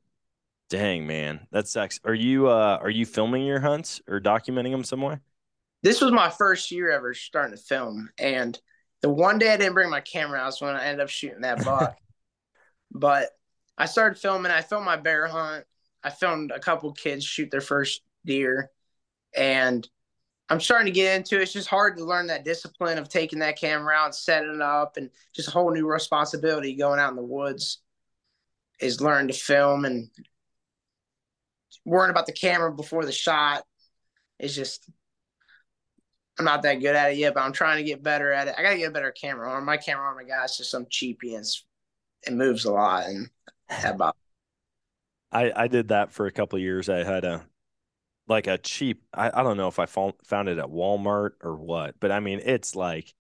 [0.70, 2.00] Dang, man, that sucks.
[2.04, 5.22] Are you uh are you filming your hunts or documenting them somewhere?
[5.84, 8.60] This was my first year ever starting to film, and
[9.02, 11.42] the one day I didn't bring my camera out was when I ended up shooting
[11.42, 11.96] that buck.
[12.92, 13.30] but
[13.78, 14.52] I started filming.
[14.52, 15.66] I filmed my bear hunt.
[16.04, 18.70] I filmed a couple kids shoot their first deer,
[19.36, 19.88] and
[20.50, 21.44] I'm starting to get into it.
[21.44, 24.98] It's just hard to learn that discipline of taking that camera out setting it up,
[24.98, 27.80] and just a whole new responsibility going out in the woods.
[28.80, 30.10] Is learn to film and
[31.86, 33.64] worrying about the camera before the shot
[34.40, 34.90] is just
[36.38, 38.56] I'm not that good at it yet, but I'm trying to get better at it.
[38.58, 39.66] I gotta get a better camera arm.
[39.66, 41.46] My camera arm, my guy's just some cheapie and
[42.26, 43.30] it moves a lot and
[43.86, 44.18] about.
[45.34, 46.90] I I did that for a couple years.
[46.90, 47.46] I had a
[48.28, 49.04] like a cheap.
[49.14, 52.20] I, I don't know if I found found it at Walmart or what, but I
[52.20, 53.14] mean it's like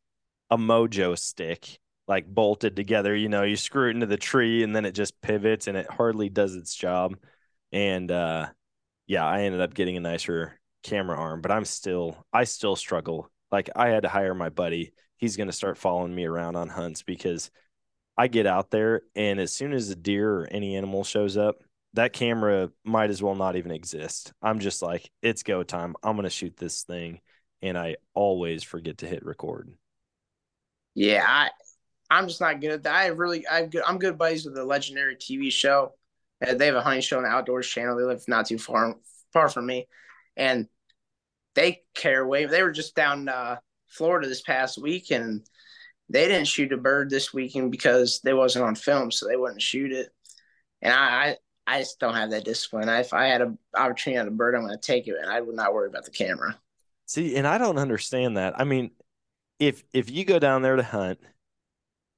[0.49, 3.15] a Mojo stick, like bolted together.
[3.15, 5.89] You know, you screw it into the tree and then it just pivots and it
[5.89, 7.17] hardly does its job.
[7.71, 8.49] And uh,
[9.07, 13.29] yeah, I ended up getting a nicer camera arm, but I'm still I still struggle.
[13.51, 14.93] Like I had to hire my buddy.
[15.17, 17.49] He's going to start following me around on hunts because
[18.17, 21.63] I get out there and as soon as a deer or any animal shows up,
[21.93, 24.33] that camera might as well not even exist.
[24.41, 25.95] I'm just like, it's go time.
[26.03, 27.19] I'm going to shoot this thing
[27.63, 29.73] and I always forget to hit record.
[30.93, 31.49] Yeah, I
[32.11, 32.93] I'm just not good at that.
[32.93, 35.93] I really I I'm good buddies with the legendary TV show.
[36.45, 37.97] Uh, they have a hunting show on the Outdoors Channel.
[37.97, 38.95] They live not too far
[39.31, 39.87] far from me,
[40.35, 40.67] and
[41.55, 42.45] they care way.
[42.45, 45.47] They were just down uh, Florida this past week, and
[46.09, 49.61] they didn't shoot a bird this weekend because they wasn't on film, so they wouldn't
[49.61, 50.09] shoot it.
[50.81, 52.89] And I, I, just don't have that discipline.
[52.89, 55.29] I, if I had an opportunity on a bird, I'm going to take it, and
[55.29, 56.59] I would not worry about the camera.
[57.05, 58.59] See, and I don't understand that.
[58.59, 58.91] I mean,
[59.59, 61.19] if if you go down there to hunt,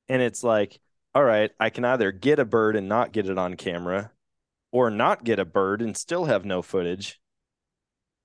[0.10, 0.80] and it's like,
[1.14, 4.12] all right, I can either get a bird and not get it on camera,
[4.72, 7.20] or not get a bird and still have no footage,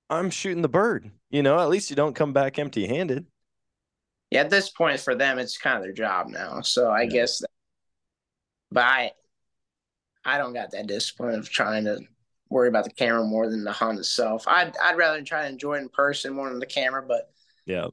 [0.09, 1.11] I'm shooting the bird.
[1.31, 3.27] You know, at least you don't come back empty handed.
[4.31, 6.61] Yeah, at this point for them, it's kind of their job now.
[6.61, 7.11] So I yeah.
[7.11, 7.51] guess, that,
[8.71, 9.13] but I,
[10.31, 11.99] I don't got that discipline of trying to
[12.51, 14.45] worry about the camera more than the hunt itself.
[14.47, 17.03] I'd I'd rather try to enjoy it in person more than the camera.
[17.03, 17.33] But
[17.67, 17.87] yeah,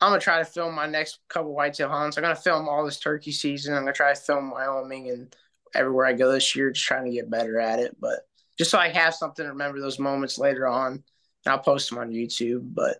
[0.00, 2.18] I'm gonna try to film my next couple whitetail hunts.
[2.18, 3.74] I'm gonna film all this turkey season.
[3.74, 5.34] I'm gonna try to film Wyoming and
[5.74, 7.96] everywhere I go this year, just trying to get better at it.
[7.98, 8.20] But
[8.58, 11.02] just so I have something to remember those moments later on.
[11.46, 12.74] I'll post them on YouTube.
[12.74, 12.98] But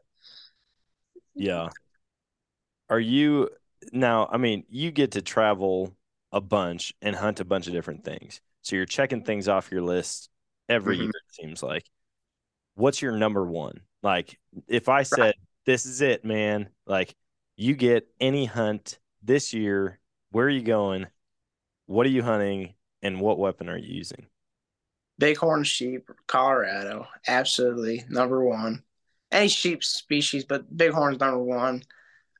[1.35, 1.69] yeah,
[2.89, 3.51] are you
[3.93, 4.31] now?
[4.33, 5.95] I mean, you get to travel
[6.33, 9.83] a bunch and hunt a bunch of different things, so you're checking things off your
[9.83, 10.29] list
[10.69, 11.03] every mm-hmm.
[11.05, 11.11] year.
[11.11, 11.85] It seems like.
[12.77, 13.81] What's your number one?
[14.03, 15.35] Like, if I said right.
[15.67, 17.15] this is it, man, like
[17.57, 19.99] you get any hunt this year,
[20.31, 21.07] where are you going?
[21.87, 22.75] What are you hunting?
[23.03, 24.27] And what weapon are you using?
[25.19, 28.83] Bighorn sheep, Colorado, absolutely number one.
[29.33, 31.83] Any sheep species, but bighorn's number one.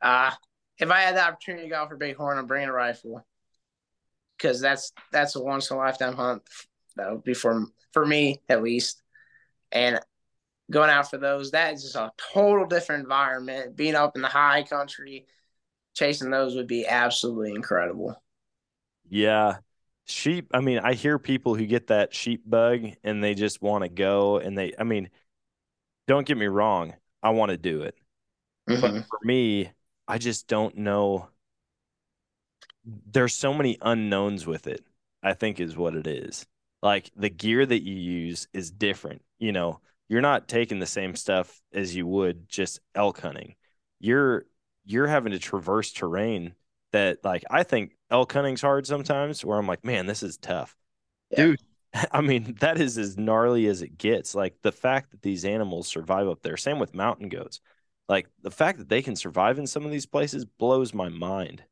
[0.01, 0.31] Uh,
[0.79, 3.25] if I had the opportunity to go for bighorn, I'm bringing a rifle
[4.41, 6.43] because that's that's a once in a lifetime hunt.
[6.97, 9.03] That would be for for me at least.
[9.73, 10.01] And
[10.71, 13.77] going out for those, that is just a total different environment.
[13.77, 15.27] Being up in the high country,
[15.95, 18.21] chasing those would be absolutely incredible.
[19.09, 19.59] Yeah.
[20.07, 23.85] Sheep, I mean, I hear people who get that sheep bug and they just want
[23.85, 25.11] to go and they I mean,
[26.09, 27.95] don't get me wrong, I want to do it.
[28.69, 28.81] Mm-hmm.
[28.81, 29.71] But for me,
[30.09, 31.29] I just don't know
[32.85, 34.85] there's so many unknowns with it.
[35.23, 36.47] I think is what it is.
[36.83, 39.23] Like the gear that you use is different.
[39.39, 43.55] You know, you're not taking the same stuff as you would just elk hunting.
[43.99, 44.47] You're
[44.85, 46.55] you're having to traverse terrain
[46.93, 50.75] that like I think elk hunting's hard sometimes where I'm like, man, this is tough.
[51.31, 51.37] Yeah.
[51.37, 51.61] Dude,
[52.13, 54.35] I mean, that is as gnarly as it gets.
[54.35, 57.61] Like the fact that these animals survive up there, same with mountain goats.
[58.09, 61.63] Like the fact that they can survive in some of these places blows my mind.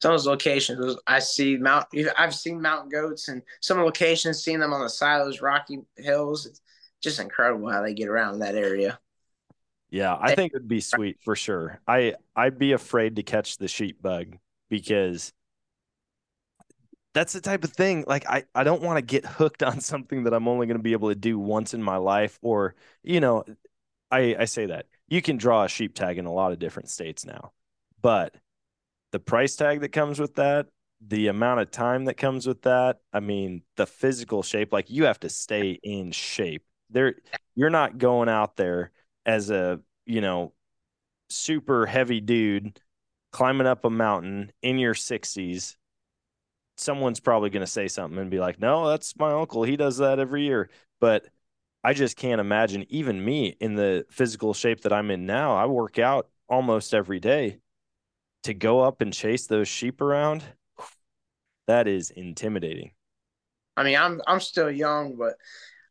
[0.00, 1.86] Some of those locations, I see mount.
[2.16, 5.80] I've seen mountain goats, and some locations, seeing them on the side of those rocky
[5.96, 6.46] hills.
[6.46, 6.60] It's
[7.02, 8.98] just incredible how they get around that area.
[9.90, 11.80] Yeah, I think it'd be sweet for sure.
[11.86, 14.36] I I'd be afraid to catch the sheep bug
[14.68, 15.32] because
[17.14, 20.24] that's the type of thing like I I don't want to get hooked on something
[20.24, 23.20] that I'm only going to be able to do once in my life or you
[23.20, 23.44] know
[24.10, 24.86] I I say that.
[25.08, 27.52] You can draw a sheep tag in a lot of different states now.
[28.02, 28.34] But
[29.12, 30.66] the price tag that comes with that,
[31.06, 35.04] the amount of time that comes with that, I mean, the physical shape like you
[35.04, 36.64] have to stay in shape.
[36.90, 37.14] There
[37.54, 38.90] you're not going out there
[39.26, 40.52] as a you know
[41.28, 42.80] super heavy dude
[43.32, 45.76] climbing up a mountain in your 60s
[46.80, 49.62] someone's probably going to say something and be like, no, that's my uncle.
[49.64, 50.70] He does that every year.
[51.00, 51.26] But
[51.84, 55.66] I just can't imagine, even me in the physical shape that I'm in now, I
[55.66, 57.58] work out almost every day
[58.44, 60.44] to go up and chase those sheep around.
[61.66, 62.92] That is intimidating.
[63.76, 65.36] I mean, I'm I'm still young, but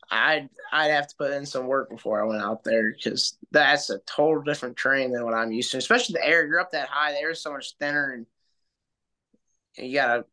[0.09, 3.89] I'd I'd have to put in some work before I went out there because that's
[3.89, 5.77] a total different terrain than what I'm used to.
[5.77, 8.25] Especially the air, you're up that high, the air is so much thinner, and
[9.77, 10.25] you gotta.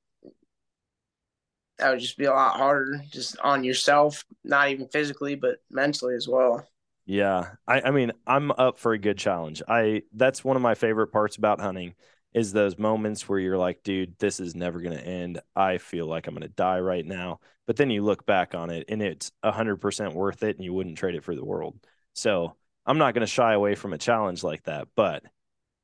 [1.78, 6.14] That would just be a lot harder, just on yourself, not even physically, but mentally
[6.14, 6.64] as well.
[7.06, 9.62] Yeah, I, I mean, I'm up for a good challenge.
[9.68, 11.94] I that's one of my favorite parts about hunting
[12.32, 15.40] is those moments where you're like, dude, this is never going to end.
[15.54, 17.38] I feel like I'm going to die right now.
[17.66, 20.98] But then you look back on it and it's 100% worth it and you wouldn't
[20.98, 21.78] trade it for the world.
[22.14, 24.88] So I'm not going to shy away from a challenge like that.
[24.96, 25.22] But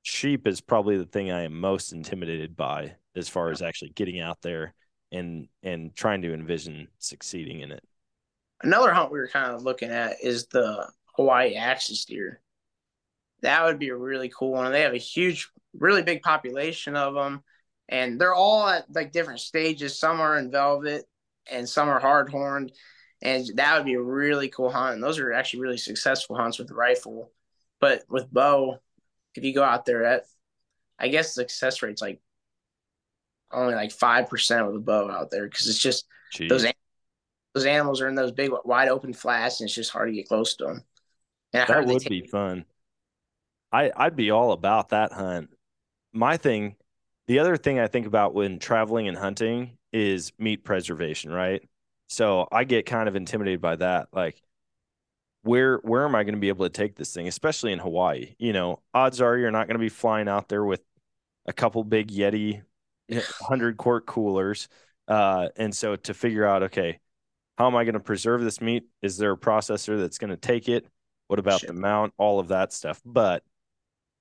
[0.03, 4.21] sheep is probably the thing I am most intimidated by as far as actually getting
[4.21, 4.75] out there
[5.13, 7.85] and and trying to envision succeeding in it.
[8.63, 10.89] Another hunt we were kind of looking at is the
[11.21, 12.41] Hawaii axis deer.
[13.43, 14.73] That would be a really cool one.
[14.73, 17.43] They have a huge really big population of them,
[17.91, 19.99] and they're all at like different stages.
[19.99, 21.05] Some are in velvet,
[21.51, 22.73] and some are hard horned,
[23.21, 24.95] and that would be a really cool hunt.
[24.95, 27.31] And those are actually really successful hunts with rifle,
[27.81, 28.79] but with bow,
[29.35, 30.25] if you go out there, at
[30.99, 32.21] I guess the success rate's like
[33.53, 36.49] only like five percent with a bow out there because it's just Jeez.
[36.49, 36.67] those
[37.55, 40.29] those animals are in those big wide open flats, and it's just hard to get
[40.29, 40.85] close to them.
[41.53, 42.65] And that would be fun.
[43.73, 45.51] I I'd be all about that hunt
[46.13, 46.77] my thing,
[47.27, 51.63] the other thing I think about when traveling and hunting is meat preservation, right?
[52.09, 54.09] So I get kind of intimidated by that.
[54.13, 54.41] Like,
[55.43, 58.35] where where am I going to be able to take this thing, especially in Hawaii?
[58.39, 60.83] You know, odds are you're not going to be flying out there with
[61.47, 62.63] a couple big Yeti,
[63.41, 64.69] hundred quart coolers.
[65.09, 67.01] Uh, and so to figure out, okay,
[67.59, 68.85] how am I going to preserve this meat?
[69.03, 70.87] Is there a processor that's going to take it?
[71.31, 72.13] What about the mount?
[72.19, 73.01] All of that stuff.
[73.07, 73.45] But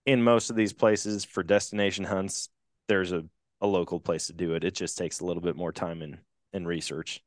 [0.06, 2.50] in most of these places for destination hunts,
[2.88, 3.26] there's a,
[3.62, 4.64] a local place to do it.
[4.64, 6.20] It just takes a little bit more time and,
[6.54, 7.24] and research.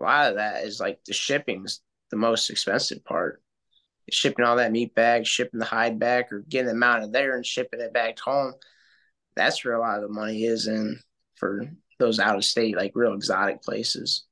[0.00, 3.42] A lot of that is like the shipping's the most expensive part.
[4.10, 7.44] Shipping all that meat back, shipping the hide back, or getting it mounted there and
[7.44, 8.54] shipping it back home.
[9.34, 10.98] That's where a lot of the money is in
[11.34, 11.66] for
[11.98, 14.24] those out of state, like real exotic places.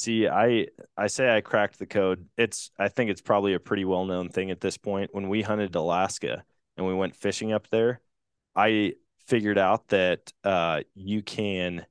[0.00, 2.26] See, I I say I cracked the code.
[2.38, 5.10] It's I think it's probably a pretty well known thing at this point.
[5.12, 6.42] When we hunted Alaska,
[6.78, 8.00] and we went fishing up there,
[8.56, 8.94] I
[9.26, 11.84] figured out that uh, you can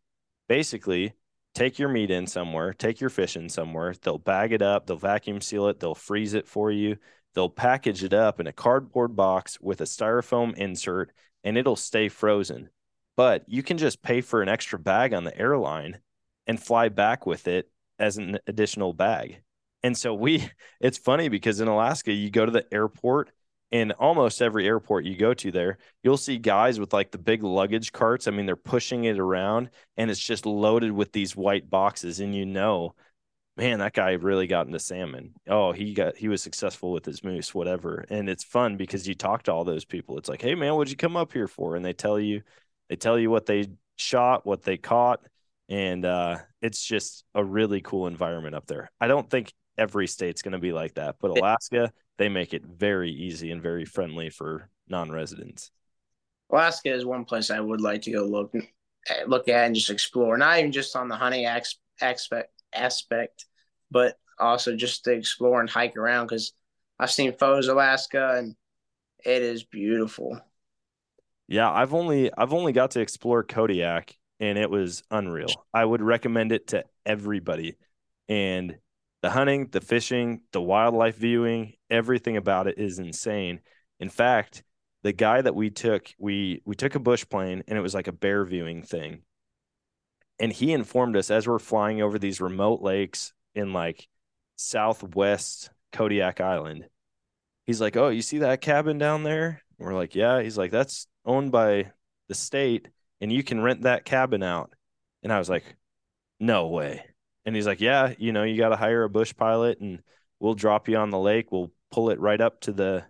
[0.48, 1.14] basically
[1.54, 3.94] take your meat in somewhere, take your fish in somewhere.
[4.02, 6.98] They'll bag it up, they'll vacuum seal it, they'll freeze it for you,
[7.36, 11.12] they'll package it up in a cardboard box with a styrofoam insert,
[11.44, 12.70] and it'll stay frozen.
[13.16, 16.00] But you can just pay for an extra bag on the airline
[16.48, 17.70] and fly back with it
[18.00, 19.42] as an additional bag.
[19.84, 23.32] And so we, it's funny because in Alaska, you go to the airport
[23.72, 27.44] in almost every airport you go to there, you'll see guys with like the big
[27.44, 28.28] luggage carts.
[28.28, 32.20] I mean, they're pushing it around and it's just loaded with these white boxes.
[32.20, 32.96] And you know,
[33.58, 35.34] man, that guy really got into salmon.
[35.48, 38.06] Oh, he got, he was successful with his moose, whatever.
[38.10, 40.18] And it's fun because you talk to all those people.
[40.18, 41.76] It's like, hey, man, what'd you come up here for?
[41.76, 42.42] And they tell you,
[42.90, 45.22] they tell you what they shot, what they caught.
[45.70, 48.92] And uh, it's just a really cool environment up there.
[49.00, 52.66] I don't think every state's going to be like that, but Alaska, they make it
[52.66, 55.72] very easy and very friendly for non-residents.
[56.52, 58.54] Alaska is one place I would like to go look
[59.28, 60.38] look at and just explore.
[60.38, 63.46] Not even just on the hunting aspect aspect,
[63.92, 66.54] but also just to explore and hike around because
[67.00, 68.56] I've seen photos of Alaska and
[69.24, 70.40] it is beautiful.
[71.48, 75.66] Yeah, I've only I've only got to explore Kodiak and it was unreal.
[75.74, 77.76] I would recommend it to everybody.
[78.28, 78.78] And
[79.22, 83.60] the hunting, the fishing, the wildlife viewing, everything about it is insane.
[84.00, 84.64] In fact,
[85.04, 88.08] the guy that we took, we we took a bush plane and it was like
[88.08, 89.24] a bear viewing thing.
[90.40, 94.08] And he informed us as we're flying over these remote lakes in like
[94.56, 96.86] southwest Kodiak Island.
[97.66, 100.72] He's like, "Oh, you see that cabin down there?" And we're like, "Yeah." He's like,
[100.72, 101.92] "That's owned by
[102.28, 102.88] the state
[103.22, 104.74] and you can rent that cabin out."
[105.24, 105.76] And I was like,
[106.40, 107.06] "No way."
[107.50, 110.04] And he's like, Yeah, you know, you got to hire a bush pilot and
[110.40, 111.52] we'll drop you on the lake.
[111.52, 113.06] We'll pull it right up to the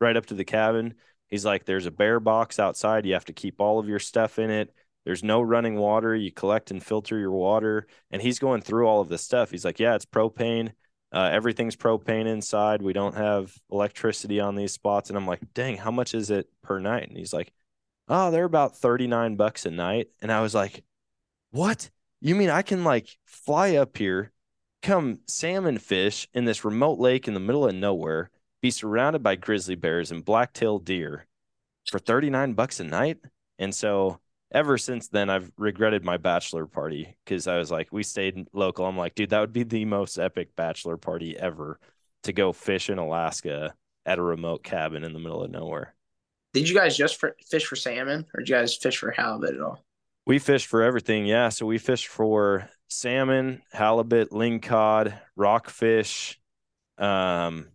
[0.00, 0.94] right up to the cabin.
[1.28, 3.06] He's like, There's a bear box outside.
[3.06, 4.74] You have to keep all of your stuff in it.
[5.04, 6.14] There's no running water.
[6.14, 7.86] You collect and filter your water.
[8.10, 9.52] And he's going through all of this stuff.
[9.52, 10.72] He's like, Yeah, it's propane.
[11.12, 12.82] Uh, everything's propane inside.
[12.82, 15.10] We don't have electricity on these spots.
[15.10, 17.06] And I'm like, dang, how much is it per night?
[17.08, 17.52] And he's like,
[18.08, 20.08] oh, they're about 39 bucks a night.
[20.20, 20.84] And I was like,
[21.50, 21.90] what?
[22.20, 24.32] You mean I can like fly up here,
[24.82, 28.30] come salmon fish in this remote lake in the middle of nowhere,
[28.62, 31.26] be surrounded by grizzly bears and black-tailed deer
[31.90, 33.18] for 39 bucks a night?
[33.58, 34.20] And so
[34.52, 38.86] ever since then I've regretted my bachelor party because I was like, we stayed local.
[38.86, 41.78] I'm like, dude, that would be the most epic bachelor party ever
[42.22, 43.74] to go fish in Alaska
[44.06, 45.94] at a remote cabin in the middle of nowhere.
[46.54, 49.56] Did you guys just for, fish for salmon, or did you guys fish for halibut
[49.56, 49.84] at all?
[50.24, 51.48] We fished for everything, yeah.
[51.48, 56.40] So we fished for salmon, halibut, lingcod, rockfish.
[56.96, 57.66] Um,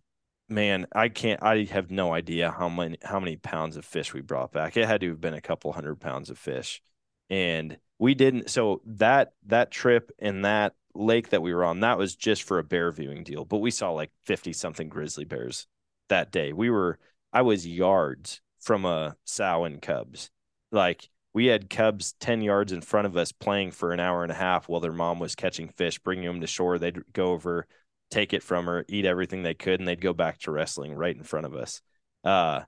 [0.48, 1.42] man, I can't.
[1.42, 4.78] I have no idea how many how many pounds of fish we brought back.
[4.78, 6.82] It had to have been a couple hundred pounds of fish,
[7.28, 8.48] and we didn't.
[8.48, 12.58] So that that trip and that lake that we were on, that was just for
[12.58, 13.44] a bear viewing deal.
[13.44, 15.66] But we saw like fifty something grizzly bears
[16.08, 16.54] that day.
[16.54, 16.98] We were.
[17.32, 20.30] I was yards from a sow and cubs.
[20.70, 24.32] Like we had cubs 10 yards in front of us playing for an hour and
[24.32, 26.78] a half while their mom was catching fish, bringing them to shore.
[26.78, 27.66] They'd go over,
[28.10, 31.16] take it from her, eat everything they could, and they'd go back to wrestling right
[31.16, 31.82] in front of us.
[32.24, 32.62] Uh,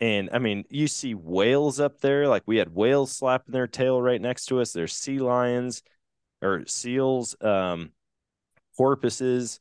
[0.00, 2.28] and I mean, you see whales up there.
[2.28, 4.72] Like we had whales slapping their tail right next to us.
[4.72, 5.82] There's sea lions
[6.40, 7.90] or seals, um,
[8.76, 9.60] porpoises.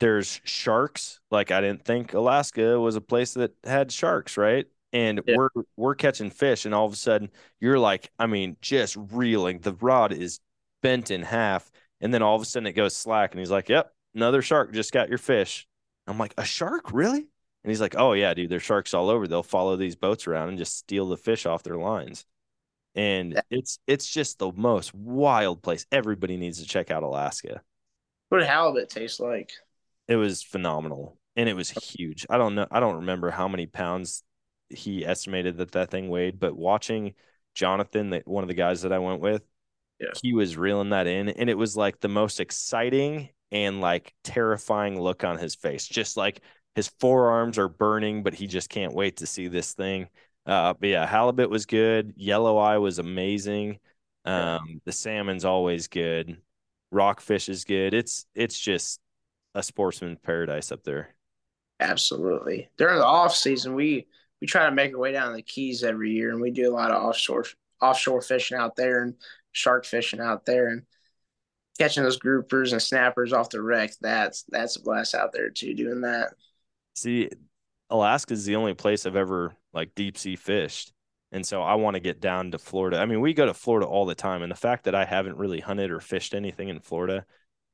[0.00, 1.20] There's sharks.
[1.30, 4.66] Like I didn't think Alaska was a place that had sharks, right?
[4.92, 5.36] And yeah.
[5.36, 7.30] we're we're catching fish and all of a sudden
[7.60, 9.60] you're like i mean just reeling.
[9.60, 10.40] The rod is
[10.82, 11.70] bent in half
[12.00, 14.72] and then all of a sudden it goes slack and he's like yep another shark
[14.72, 15.66] just got your fish.
[16.06, 16.92] I'm like a shark?
[16.92, 17.18] Really?
[17.18, 19.26] And he's like oh yeah dude there's sharks all over.
[19.26, 22.24] They'll follow these boats around and just steal the fish off their lines.
[22.94, 23.40] And yeah.
[23.50, 25.86] it's it's just the most wild place.
[25.92, 27.62] Everybody needs to check out alaska.
[28.30, 29.52] What did halibut taste like?
[30.06, 32.26] It was phenomenal and it was huge.
[32.30, 34.22] I don't know i don't remember how many pounds
[34.70, 36.38] he estimated that that thing weighed.
[36.38, 37.14] But watching
[37.54, 39.42] Jonathan, that one of the guys that I went with,
[40.00, 40.08] yeah.
[40.22, 45.00] he was reeling that in, and it was like the most exciting and like terrifying
[45.00, 45.86] look on his face.
[45.86, 46.42] Just like
[46.74, 50.08] his forearms are burning, but he just can't wait to see this thing.
[50.46, 52.14] Uh, but yeah, halibut was good.
[52.16, 53.78] Yellow eye was amazing.
[54.24, 56.40] Um, the salmon's always good.
[56.90, 57.94] Rockfish is good.
[57.94, 59.00] It's it's just
[59.54, 61.14] a sportsman's paradise up there.
[61.80, 62.68] Absolutely.
[62.76, 64.06] During the off season, we
[64.40, 66.74] we try to make our way down the Keys every year, and we do a
[66.74, 67.44] lot of offshore
[67.80, 69.14] offshore fishing out there and
[69.52, 70.82] shark fishing out there, and
[71.78, 73.92] catching those groupers and snappers off the wreck.
[74.00, 76.34] That's that's a blast out there too, doing that.
[76.96, 77.30] See,
[77.90, 80.92] Alaska is the only place I've ever like deep sea fished.
[81.30, 82.98] And so I want to get down to Florida.
[82.98, 84.42] I mean, we go to Florida all the time.
[84.42, 87.26] And the fact that I haven't really hunted or fished anything in Florida,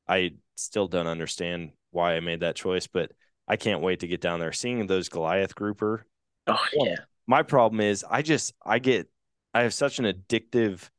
[0.07, 2.87] I still don't understand why I made that choice.
[2.87, 3.11] But
[3.47, 4.51] I can't wait to get down there.
[4.51, 6.05] Seeing those Goliath grouper
[6.47, 6.95] Oh yeah.
[7.27, 9.09] My problem is I just I get
[9.53, 10.89] I have such an addictive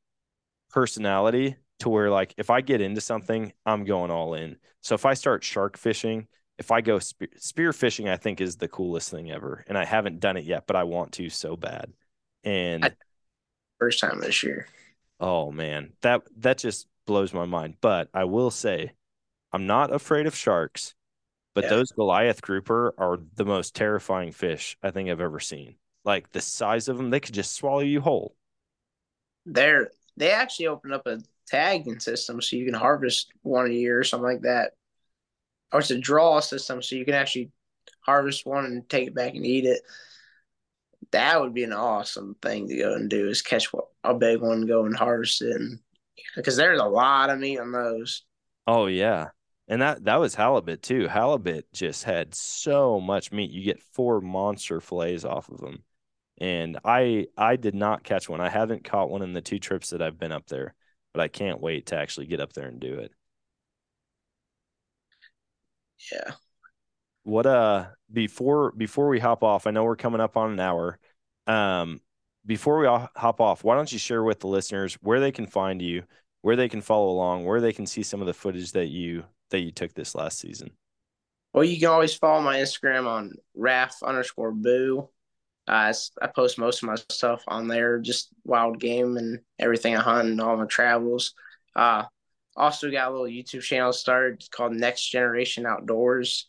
[0.70, 4.57] personality to where like if I get into something, I'm going all in.
[4.82, 6.26] So if I start shark fishing,
[6.59, 9.84] if I go spear, spear fishing, I think is the coolest thing ever, and I
[9.84, 11.92] haven't done it yet, but I want to so bad.
[12.44, 12.92] And I,
[13.78, 14.66] first time this year.
[15.20, 17.76] Oh man, that that just blows my mind.
[17.80, 18.92] But I will say,
[19.53, 20.94] I'm not afraid of sharks.
[21.57, 21.71] But yeah.
[21.71, 25.77] those Goliath grouper are the most terrifying fish I think I've ever seen.
[26.05, 28.37] Like the size of them, they could just swallow you whole.
[29.47, 33.99] They're they actually opened up a tagging system so you can harvest one a year
[33.99, 34.73] or something like that.
[35.73, 37.51] Or it's a draw system so you can actually
[38.01, 39.81] harvest one and take it back and eat it.
[41.13, 43.69] That would be an awesome thing to go and do is catch
[44.05, 45.79] a big one, go and harvest it, and
[46.35, 48.25] because there's a lot of meat on those.
[48.67, 49.29] Oh yeah,
[49.69, 51.09] and that that was halibut too.
[51.09, 53.51] Halibut just had so much meat.
[53.51, 55.83] You get four monster fillets off of them.
[56.39, 58.41] And I I did not catch one.
[58.41, 60.75] I haven't caught one in the two trips that I've been up there,
[61.12, 63.12] but I can't wait to actually get up there and do it.
[66.12, 66.33] Yeah.
[67.25, 70.99] What uh before before we hop off, I know we're coming up on an hour.
[71.47, 72.01] Um
[72.45, 75.83] before we hop off, why don't you share with the listeners where they can find
[75.83, 76.05] you,
[76.43, 79.25] where they can follow along, where they can see some of the footage that you
[79.51, 80.70] that you took this last season?
[81.53, 85.09] Well, you can always follow my Instagram on Raf underscore Boo.
[85.68, 85.92] Uh,
[86.22, 90.28] I post most of my stuff on there, just wild game and everything I hunt
[90.28, 91.34] and all my travels.
[91.74, 92.05] Uh,
[92.57, 96.49] also got a little YouTube channel started called Next Generation Outdoors,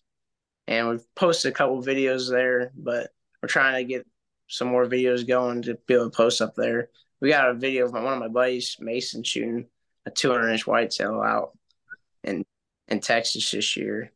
[0.68, 3.10] and we've posted a couple videos there, but
[3.42, 4.06] we're trying to get
[4.48, 6.90] some more videos going to be able to post up there.
[7.20, 9.68] We got a video of my, one of my buddies, Mason, shooting
[10.06, 11.58] a 200 inch whitetail out
[12.24, 12.46] in
[12.88, 14.12] in Texas this year,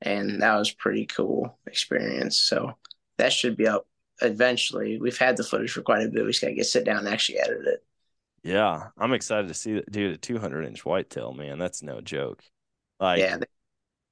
[0.00, 2.38] and that was pretty cool experience.
[2.38, 2.76] So
[3.18, 3.86] that should be up
[4.22, 4.98] eventually.
[4.98, 6.24] We've had the footage for quite a bit.
[6.24, 7.84] We just got to get sit down and actually edit it.
[8.42, 10.14] Yeah, I'm excited to see that, dude.
[10.14, 12.44] A 200 inch whitetail, man, that's no joke.
[13.00, 13.38] Like, yeah,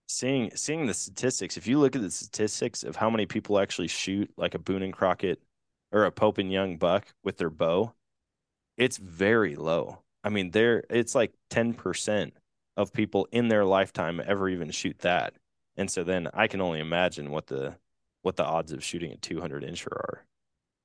[0.09, 1.57] seeing seeing the statistics.
[1.57, 4.82] If you look at the statistics of how many people actually shoot like a Boone
[4.82, 5.40] and Crockett
[5.92, 7.92] or a Pope and Young buck with their bow,
[8.76, 9.98] it's very low.
[10.24, 12.32] I mean, there it's like 10%
[12.77, 15.35] of people in their lifetime ever even shoot that.
[15.77, 17.77] And so then I can only imagine what the
[18.23, 20.25] what the odds of shooting a 200 incher are.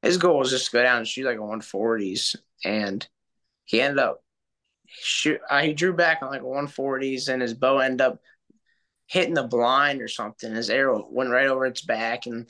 [0.01, 2.35] his goal was just to go down and shoot like a 140s,
[2.65, 3.07] and
[3.65, 4.23] he ended up
[4.87, 5.39] shoot.
[5.49, 8.19] Uh, he drew back on like a 140s, and his bow ended up
[9.07, 10.53] hitting the blind or something.
[10.53, 12.49] His arrow went right over its back, and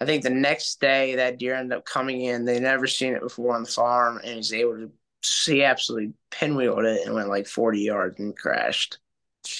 [0.00, 2.44] I think the next day that deer ended up coming in.
[2.44, 4.92] They never seen it before on the farm, and he's able to
[5.22, 8.98] see absolutely pinwheeled it and went like 40 yards and crashed.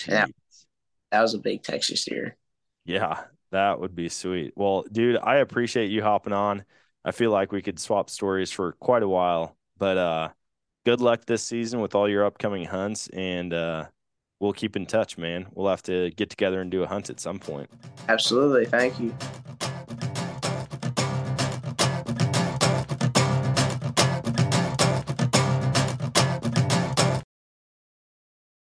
[0.06, 0.26] Yeah.
[0.26, 0.32] Jeez.
[1.10, 2.36] That was a big Texas deer.
[2.84, 4.52] Yeah, that would be sweet.
[4.56, 6.64] Well, dude, I appreciate you hopping on.
[7.04, 10.28] I feel like we could swap stories for quite a while, but uh
[10.84, 13.86] good luck this season with all your upcoming hunts and uh
[14.40, 15.46] we'll keep in touch, man.
[15.52, 17.70] We'll have to get together and do a hunt at some point.
[18.08, 18.66] Absolutely.
[18.66, 19.14] Thank you.